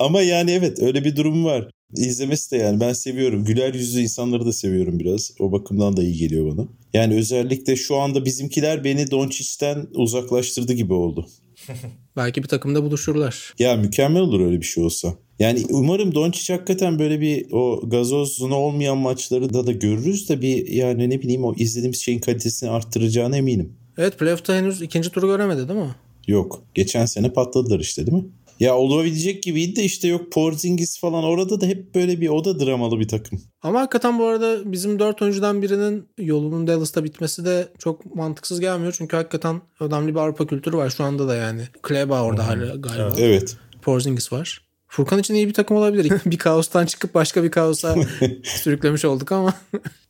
[0.00, 1.70] Ama yani evet öyle bir durum var.
[1.96, 3.44] İzlemesi de yani ben seviyorum.
[3.44, 5.30] Güler yüzlü insanları da seviyorum biraz.
[5.38, 6.68] O bakımdan da iyi geliyor bana.
[6.94, 11.26] Yani özellikle şu anda bizimkiler beni Doncic'ten uzaklaştırdı gibi oldu.
[12.16, 13.54] Belki bir takımda buluşurlar.
[13.58, 15.14] Ya mükemmel olur öyle bir şey olsa.
[15.38, 20.66] Yani umarım Doncic hakikaten böyle bir o gazozunu olmayan maçları da da görürüz de bir
[20.66, 23.72] yani ne bileyim o izlediğimiz şeyin kalitesini arttıracağına eminim.
[23.98, 25.94] Evet playoff'ta henüz ikinci turu göremedi değil mi?
[26.26, 26.62] Yok.
[26.74, 28.24] Geçen sene patladılar işte değil mi?
[28.60, 32.60] Ya olabilecek gibiydi de işte yok Porzingis falan orada da hep böyle bir o da
[32.60, 33.40] dramalı bir takım.
[33.62, 38.94] Ama hakikaten bu arada bizim dört oyuncudan birinin yolunun Dallas'ta bitmesi de çok mantıksız gelmiyor.
[38.98, 41.62] Çünkü hakikaten önemli bir Avrupa kültürü var şu anda da yani.
[41.82, 43.14] Kleba orada hala galiba.
[43.18, 43.56] Evet.
[43.82, 44.71] Porzingis var.
[44.92, 46.12] Furkan için iyi bir takım olabilir.
[46.26, 47.96] bir kaostan çıkıp başka bir kaosa
[48.44, 49.54] sürüklemiş olduk ama.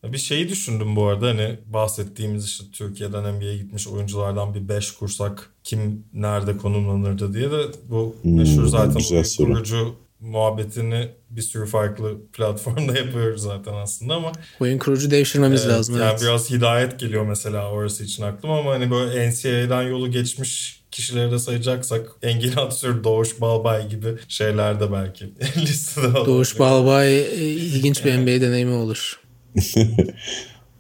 [0.04, 5.50] Bir şeyi düşündüm bu arada hani bahsettiğimiz işte Türkiye'den NBA'ye gitmiş oyunculardan bir 5 kursak
[5.64, 9.02] kim nerede konumlanırdı diye de bu Hmm, meşhur zaten
[9.36, 15.96] kurucu muhabbetini bir sürü farklı platformda yapıyoruz zaten aslında ama Oyun kurucu devşirmemiz Evet, lazım.
[15.96, 16.20] Yani evet.
[16.22, 21.38] biraz hidayet geliyor mesela orası için aklıma ama hani böyle NCAA'den yolu geçmiş kişileri de
[21.38, 25.24] sayacaksak Engin Atsür, Doğuş Balbay gibi şeyler de belki
[25.56, 26.26] listede olabilir.
[26.26, 29.20] Doğuş Balbay e, ilginç bir NBA deneyimi olur.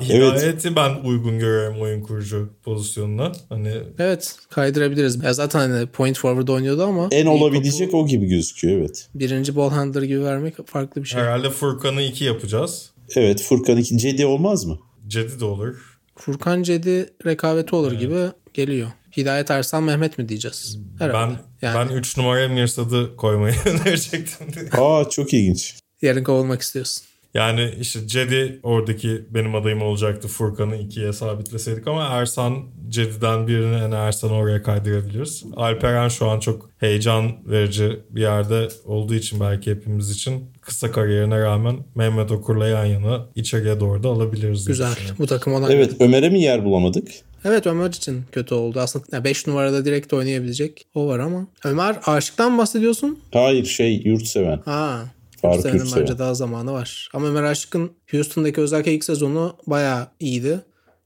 [0.08, 3.32] Hidayeti ben uygun görüyorum oyun kurucu pozisyonuna.
[3.48, 5.22] Hani Evet kaydırabiliriz.
[5.24, 9.08] Ya zaten hani point forward oynuyordu ama En olabilecek topu o gibi gözüküyor evet.
[9.14, 11.20] birinci ball handler gibi vermek farklı bir şey.
[11.20, 12.90] herhalde Furkan'ı iki yapacağız.
[13.16, 14.78] Evet Furkan ikinci hediye olmaz mı?
[15.06, 15.98] Cedi de olur.
[16.16, 18.16] Furkan Cedi rekabeti olur gibi
[18.54, 18.88] geliyor.
[19.16, 20.78] Hidayet Ersan Mehmet mi diyeceğiz?
[20.98, 21.34] Herhalde.
[21.62, 21.90] Ben Yani.
[21.90, 24.46] ben 3 numaraya Mirsad'ı koymayı önerecektim.
[24.72, 25.74] Aa çok ilginç.
[26.02, 27.04] Yarın kovulmak istiyorsun.
[27.34, 32.54] Yani işte Cedi oradaki benim adayım olacaktı Furkan'ı ikiye sabitleseydik ama Ersan
[32.88, 35.44] Cedi'den birini yani Ersan'ı oraya kaydırabiliriz.
[35.56, 41.40] Alperen şu an çok heyecan verici bir yerde olduğu için belki hepimiz için kısa kariyerine
[41.40, 44.64] rağmen Mehmet Okur'la yan yana içeriye doğru da alabiliriz.
[44.64, 44.94] Güzel.
[45.18, 45.72] Bu takım ona.
[45.72, 47.08] Evet Ömer'e mi yer bulamadık?
[47.44, 48.80] Evet Ömer için kötü oldu.
[48.80, 51.46] Aslında 5 numarada direkt oynayabilecek o var ama.
[51.64, 53.18] Ömer Aşık'tan mı bahsediyorsun?
[53.32, 54.60] Hayır şey yurtseven.
[54.64, 55.04] Ha.
[55.42, 56.00] Faruk Yurtseven.
[56.00, 57.08] bence daha zamanı var.
[57.14, 60.60] Ama Ömer Aşık'ın Houston'daki özellikle ilk sezonu bayağı iyiydi.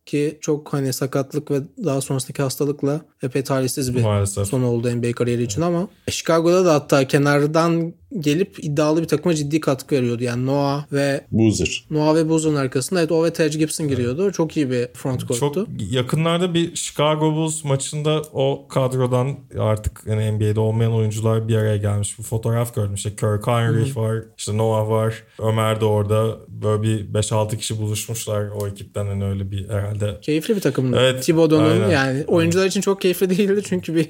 [0.06, 4.46] Ki çok hani sakatlık ve daha sonrasındaki hastalıkla epey talihsiz bir Maalesef.
[4.48, 9.60] son oldu NBA kariyeri için ama Chicago'da da hatta kenardan gelip iddialı bir takıma ciddi
[9.60, 10.22] katkı veriyordu.
[10.22, 11.84] Yani Noah ve Boozer.
[11.90, 14.32] Noah ve Boozer'ın arkasında evet o ve Tej Gibson giriyordu.
[14.32, 15.66] Çok iyi bir front court'tu.
[15.66, 21.76] Çok yakınlarda bir Chicago Bulls maçında o kadrodan artık yani NBA'de olmayan oyuncular bir araya
[21.76, 22.18] gelmiş.
[22.18, 22.94] Bir fotoğraf gördüm.
[22.94, 26.36] İşte Kirk Heinrich var, işte Noah var, Ömer de orada.
[26.48, 30.18] Böyle bir 5-6 kişi buluşmuşlar o ekipten hani öyle bir herhalde.
[30.22, 30.96] Keyifli bir takımdı.
[31.00, 31.90] Evet, Thibodeau'nun aynen.
[31.90, 34.08] yani oyuncular için çok keyifli değildi çünkü bir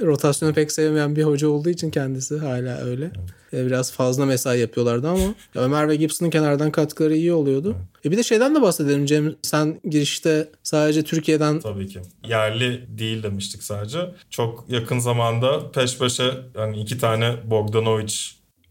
[0.06, 3.11] rotasyonu pek sevmeyen bir hoca olduğu için kendisi hala öyle.
[3.52, 7.76] E, Biraz fazla mesai yapıyorlardı ama Ömer ve Gibson'ın kenardan katkıları iyi oluyordu.
[8.04, 9.34] E bir de şeyden de bahsedelim Cem.
[9.42, 12.00] Sen girişte sadece Türkiye'den Tabii ki.
[12.28, 13.98] Yerli değil demiştik sadece.
[14.30, 18.14] Çok yakın zamanda peş peşe hani iki tane Bogdanovic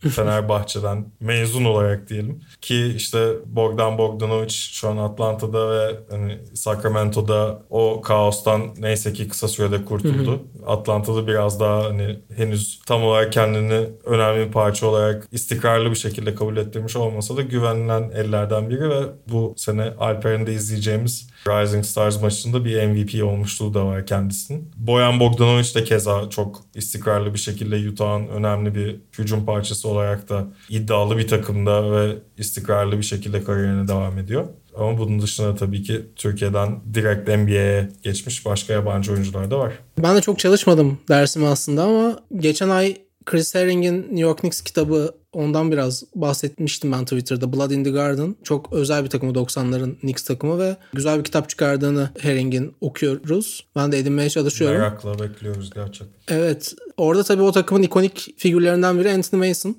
[0.09, 2.41] Fenerbahçe'den mezun olarak diyelim.
[2.61, 9.47] Ki işte Bogdan Bogdanovic şu an Atlanta'da ve hani Sacramento'da o kaostan neyse ki kısa
[9.47, 10.43] sürede kurtuldu.
[10.67, 16.35] Atlanta'da biraz daha hani henüz tam olarak kendini önemli bir parça olarak istikrarlı bir şekilde
[16.35, 22.21] kabul ettirmiş olmasa da güvenilen ellerden biri ve bu sene Alperen'de de izleyeceğimiz Rising Stars
[22.21, 24.71] maçında bir MVP olmuşluğu da var kendisinin.
[24.77, 30.47] Boyan Bogdanovic de keza çok istikrarlı bir şekilde Utah'ın önemli bir hücum parçası olarak da
[30.69, 34.45] iddialı bir takımda ve istikrarlı bir şekilde kariyerine devam ediyor.
[34.77, 39.73] Ama bunun dışında tabii ki Türkiye'den direkt NBA'ye geçmiş başka yabancı oyuncular da var.
[39.97, 42.97] ben de çok çalışmadım dersimi aslında ama geçen ay
[43.31, 47.53] Chris Herring'in New York Knicks kitabı ondan biraz bahsetmiştim ben Twitter'da.
[47.53, 48.35] Blood in the Garden.
[48.43, 53.65] Çok özel bir takımı 90'ların Knicks takımı ve güzel bir kitap çıkardığını Herring'in okuyoruz.
[53.75, 54.77] Ben de edinmeye çalışıyorum.
[54.77, 56.35] Merakla bekliyoruz gerçekten.
[56.37, 56.75] Evet.
[56.97, 59.75] Orada tabii o takımın ikonik figürlerinden biri Anthony Mason.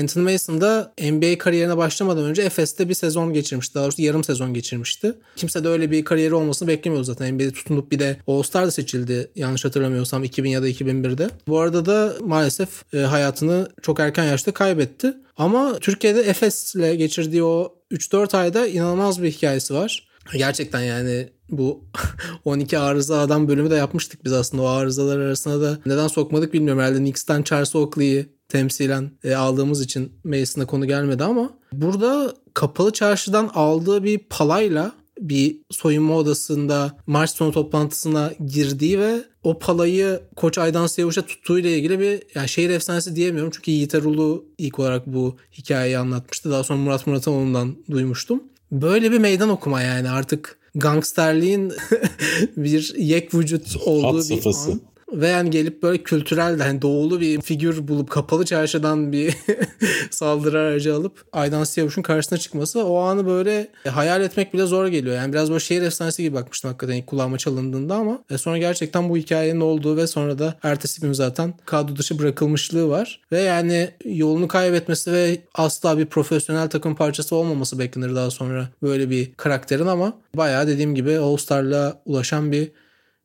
[0.00, 3.74] Anthony Mason da NBA kariyerine başlamadan önce Efes'te bir sezon geçirmişti.
[3.74, 5.14] Daha doğrusu yarım sezon geçirmişti.
[5.36, 7.34] Kimse de öyle bir kariyeri olmasını beklemiyordu zaten.
[7.34, 11.30] NBA'de tutunup bir de All-Star da seçildi yanlış hatırlamıyorsam 2000 ya da 2001'de.
[11.48, 15.14] Bu arada da maalesef e, hayatını çok erken yaşta kaybetti.
[15.36, 20.08] Ama Türkiye'de Efes'le geçirdiği o 3-4 ayda inanılmaz bir hikayesi var.
[20.32, 21.84] Gerçekten yani bu
[22.44, 24.62] 12 arıza adam bölümü de yapmıştık biz aslında.
[24.62, 26.82] O arızalar arasına da neden sokmadık bilmiyorum.
[26.82, 33.50] Herhalde Knicks'ten Charles Oakley'i temsilen e, aldığımız için Mason'a konu gelmedi ama burada kapalı çarşıdan
[33.54, 40.86] aldığı bir palayla bir soyunma odasında maç sonu toplantısına girdiği ve o palayı Koç Aydan
[40.86, 43.52] Sevuş'a tuttuğuyla ilgili bir yani şehir efsanesi diyemiyorum.
[43.54, 46.50] Çünkü Yiğit Erulu ilk olarak bu hikayeyi anlatmıştı.
[46.50, 48.42] Daha sonra Murat Muratanoğlu'ndan duymuştum.
[48.72, 51.72] Böyle bir meydan okuma yani artık gangsterliğin
[52.56, 54.72] bir yek vücut olduğu Hat bir safhası.
[54.72, 54.80] an.
[55.12, 59.34] Ve yani gelip böyle kültürel de hani doğulu bir figür bulup kapalı çarşıdan bir
[60.10, 65.16] saldırı aracı alıp Aydan Siyavuş'un karşısına çıkması o anı böyle hayal etmek bile zor geliyor.
[65.16, 69.08] Yani biraz böyle şehir efsanesi gibi bakmıştım hakikaten ilk kulağıma çalındığında ama e, sonra gerçekten
[69.08, 73.20] bu hikayenin olduğu ve sonra da ertesi gün zaten kadro dışı bırakılmışlığı var.
[73.32, 79.10] Ve yani yolunu kaybetmesi ve asla bir profesyonel takım parçası olmaması beklenir daha sonra böyle
[79.10, 82.70] bir karakterin ama bayağı dediğim gibi All-Star'la ulaşan bir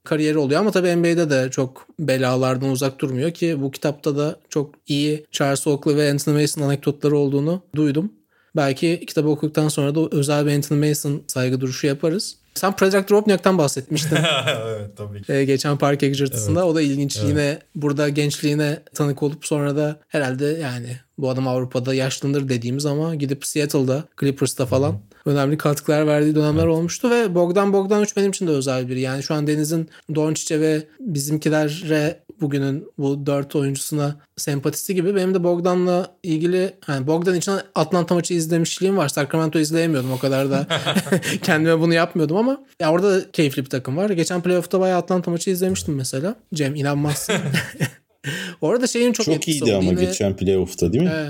[0.04, 4.76] kariyeri oluyor ama tabii NBA'de de çok belalardan uzak durmuyor ki bu kitapta da çok
[4.88, 8.12] iyi Charles Oakley ve Anthony Mason anekdotları olduğunu duydum.
[8.56, 12.36] Belki kitabı okuduktan sonra da özel bir Anthony Mason saygı duruşu yaparız.
[12.54, 14.18] Sen Predrag Dropniak'tan bahsetmiştin
[14.66, 15.34] evet tabii ki.
[15.34, 16.64] e, geçen park egzertisinde.
[16.64, 17.18] O da ilginç.
[17.24, 23.16] Yine burada gençliğine tanık olup sonra da herhalde yani bu adam Avrupa'da yaşlanır dediğimiz ama
[23.16, 28.52] gidip Seattle'da, Clippers'ta falan önemli katkılar verdiği dönemler olmuştu ve Bogdan Bogdanovic benim için de
[28.52, 29.02] özel biri.
[29.02, 35.44] Yani şu an Deniz'in Doncic'e ve bizimkilere bugünün bu dört oyuncusuna sempatisi gibi benim de
[35.44, 39.08] Bogdan'la ilgili yani Bogdan için Atlanta maçı izlemişliğim var.
[39.10, 40.68] Sacramento izleyemiyordum o kadar da
[41.44, 44.10] kendime bunu yapmıyordum ama ya orada da keyifli bir takım var.
[44.10, 46.36] Geçen playoff'ta bayağı Atlanta maçı izlemiştim mesela.
[46.54, 47.36] Cem inanmazsın.
[48.62, 49.76] Orada şeyin çok, Çok iyiydi oldu.
[49.78, 51.10] ama Yine- geçen playoff'ta değil mi?
[51.10, 51.30] Ee,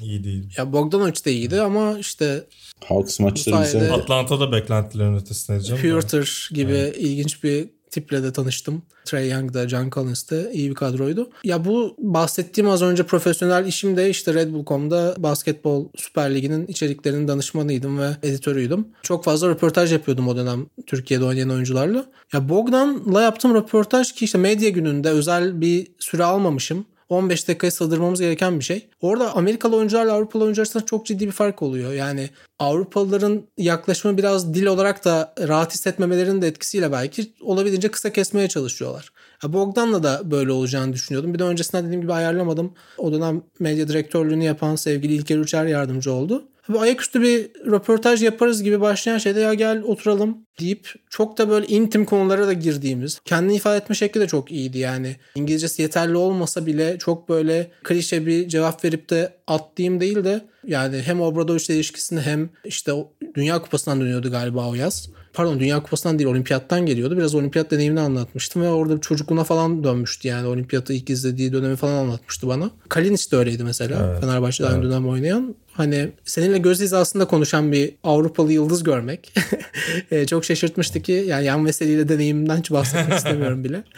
[0.00, 0.54] İyi değil.
[0.56, 2.44] ya Bogdanovic de iyiydi ama işte
[2.84, 3.94] Hawks maçları güzel.
[3.94, 5.82] Atlanta'da beklentilerin ötesinde canım.
[5.82, 8.82] Hurter gibi ilginç bir tiple de tanıştım.
[9.04, 11.30] Trey Young'da, John Collins'te iyi bir kadroydu.
[11.44, 17.98] Ya bu bahsettiğim az önce profesyonel işimde işte Red Bull.com'da basketbol Süper Ligi'nin içeriklerinin danışmanıydım
[17.98, 18.88] ve editörüydüm.
[19.02, 22.06] Çok fazla röportaj yapıyordum o dönem Türkiye'de oynayan oyuncularla.
[22.32, 26.86] Ya Bogdan'la yaptığım röportaj ki işte medya gününde özel bir süre almamışım.
[27.08, 28.88] 15 dakikaya sığdırmamız gereken bir şey.
[29.00, 31.92] Orada Amerikalı oyuncularla Avrupalı oyuncular arasında çok ciddi bir fark oluyor.
[31.92, 38.48] Yani Avrupalıların yaklaşımı biraz dil olarak da rahat hissetmemelerinin de etkisiyle belki olabildiğince kısa kesmeye
[38.48, 39.12] çalışıyorlar.
[39.44, 41.34] Bogdan'la da böyle olacağını düşünüyordum.
[41.34, 42.72] Bir de öncesinden dediğim gibi ayarlamadım.
[42.98, 46.44] O dönem medya direktörlüğünü yapan sevgili İlker Uçer yardımcı oldu.
[46.68, 51.66] Ve ayaküstü bir röportaj yaparız gibi başlayan şeyde ya gel oturalım deyip çok da böyle
[51.66, 53.20] intim konulara da girdiğimiz.
[53.24, 55.16] Kendini ifade etme şekli de çok iyiydi yani.
[55.34, 61.02] İngilizcesi yeterli olmasa bile çok böyle klişe bir cevap verip de atlayayım değil de yani
[61.02, 62.92] hem Obradoviç'le ilişkisini hem işte
[63.34, 65.08] Dünya Kupası'ndan dönüyordu galiba o yaz.
[65.32, 67.16] Pardon Dünya Kupası'ndan değil olimpiyattan geliyordu.
[67.16, 70.46] Biraz olimpiyat deneyimini anlatmıştım ve orada çocukluğuna falan dönmüştü yani.
[70.46, 72.70] Olimpiyatı ilk izlediği dönemi falan anlatmıştı bana.
[72.88, 74.06] Kalinic de öyleydi mesela.
[74.10, 74.90] Evet, Fenerbahçe'de aynı evet.
[74.90, 75.54] dönem oynayan.
[75.76, 79.32] Hani seninle göz hizasında konuşan bir Avrupalı yıldız görmek
[80.10, 83.84] e, çok şaşırtmıştı ki yani yan meseleyle deneyimden hiç bahsetmek istemiyorum bile.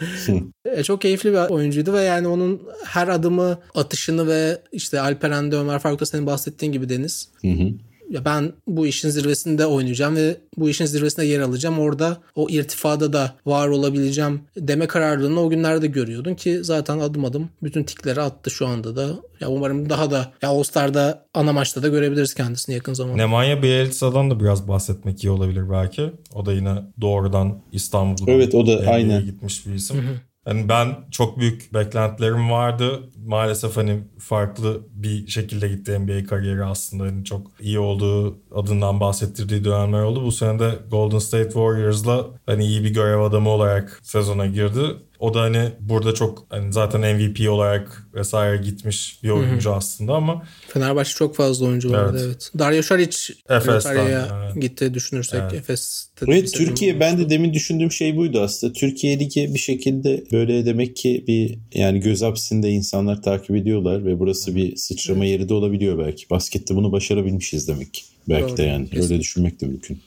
[0.65, 5.79] E, çok keyifli bir oyuncuydu ve yani onun her adımı, atışını ve işte Alperen'de Ömer
[5.79, 7.29] Faruk'ta senin bahsettiğin gibi Deniz.
[7.41, 7.69] Hı hı
[8.09, 11.79] ya ben bu işin zirvesinde oynayacağım ve bu işin zirvesinde yer alacağım.
[11.79, 17.49] Orada o irtifada da var olabileceğim deme kararlılığını o günlerde görüyordun ki zaten adım adım
[17.63, 19.07] bütün tikleri attı şu anda da.
[19.39, 23.17] Ya umarım daha da ya All Star'da ana maçta da görebiliriz kendisini yakın zamanda.
[23.17, 26.11] Nemanja Bjelsa'dan da biraz bahsetmek iyi olabilir belki.
[26.35, 29.25] O da yine doğrudan İstanbul'da evet, o da aynen.
[29.25, 29.97] gitmiş bir isim.
[29.97, 30.15] Hı hı.
[30.47, 33.09] Yani ben çok büyük beklentilerim vardı.
[33.25, 37.05] Maalesef hani farklı bir şekilde gitti NBA kariyeri aslında.
[37.05, 40.23] Yani çok iyi olduğu adından bahsettirdiği dönemler oldu.
[40.23, 44.81] Bu sene de Golden State Warriors'la hani iyi bir görev adamı olarak sezona girdi.
[45.19, 49.77] O da hani burada çok hani zaten MVP olarak vesaire gitmiş bir oyuncu Hı-hı.
[49.77, 51.97] aslında ama Fenerbahçe çok fazla oyuncu evet.
[51.97, 52.51] vardı evet.
[52.59, 54.59] Dario Şaric Efes'ten yani.
[54.59, 55.53] gitti düşünürsek evet.
[55.53, 56.07] Efes.
[56.27, 58.73] Evet Türkiye ben de demin düşündüğüm şey buydu aslında.
[58.73, 64.19] Türkiye Ligi bir şekilde böyle demek ki bir yani göz hapsinde insanlar takip ediyorlar ve
[64.19, 66.29] burası bir sıçrama yeri de olabiliyor belki.
[66.29, 68.03] Baskette bunu başarabilmişiz demek ki.
[68.29, 69.13] Belki Doğru, de yani kesinlikle.
[69.13, 70.01] öyle düşünmek de mümkün.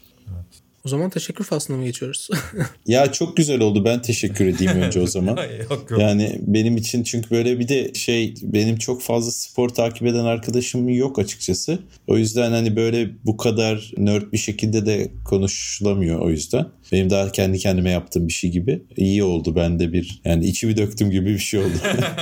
[0.85, 2.31] O zaman teşekkür faslına mı geçiyoruz?
[2.87, 3.85] ya çok güzel oldu.
[3.85, 5.39] Ben teşekkür edeyim önce o zaman.
[5.71, 6.01] yok, yok.
[6.01, 10.89] Yani benim için çünkü böyle bir de şey benim çok fazla spor takip eden arkadaşım
[10.89, 11.79] yok açıkçası.
[12.07, 16.67] O yüzden hani böyle bu kadar nerd bir şekilde de konuşulamıyor o yüzden.
[16.93, 18.83] Benim daha kendi kendime yaptığım bir şey gibi.
[18.97, 19.57] İyi oldu.
[19.57, 21.73] Ben de bir yani içimi döktüm gibi bir şey oldu.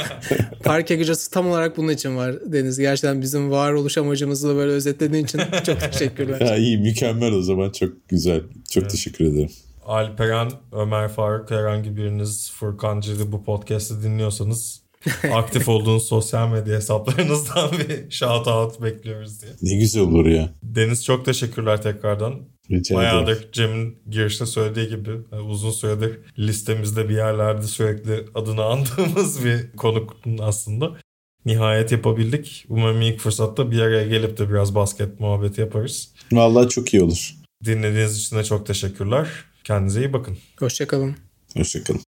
[0.65, 2.79] Parke gıcası tam olarak bunun için var Deniz.
[2.79, 6.41] Gerçekten bizim varoluş amacımızı da böyle özetlediğin için çok teşekkürler.
[6.41, 7.71] ya iyi mükemmel o zaman.
[7.71, 8.41] Çok güzel.
[8.71, 8.91] Çok evet.
[8.91, 9.51] teşekkür ederim.
[9.87, 14.83] Alperen, Ömer Faruk herhangi biriniz Furkan Cili bu podcast'i dinliyorsanız
[15.33, 19.53] aktif olduğunuz sosyal medya hesaplarınızdan bir shout out bekliyoruz diye.
[19.63, 20.51] Ne güzel olur ya.
[20.63, 22.35] Deniz çok teşekkürler tekrardan.
[22.71, 23.53] Rica Bayağıdır.
[23.53, 30.39] Cem'in girişte söylediği gibi e, uzun süredir listemizde bir yerlerde sürekli adını andığımız bir konukun
[30.39, 30.97] aslında.
[31.45, 32.65] Nihayet yapabildik.
[32.69, 36.13] Umarım ilk fırsatta bir araya gelip de biraz basket muhabbeti yaparız.
[36.33, 37.38] Vallahi çok iyi olur.
[37.65, 39.29] Dinlediğiniz için de çok teşekkürler.
[39.65, 40.39] Kendinize iyi bakın.
[40.59, 41.17] Hoşçakalın.
[41.57, 42.08] Hoşçakalın.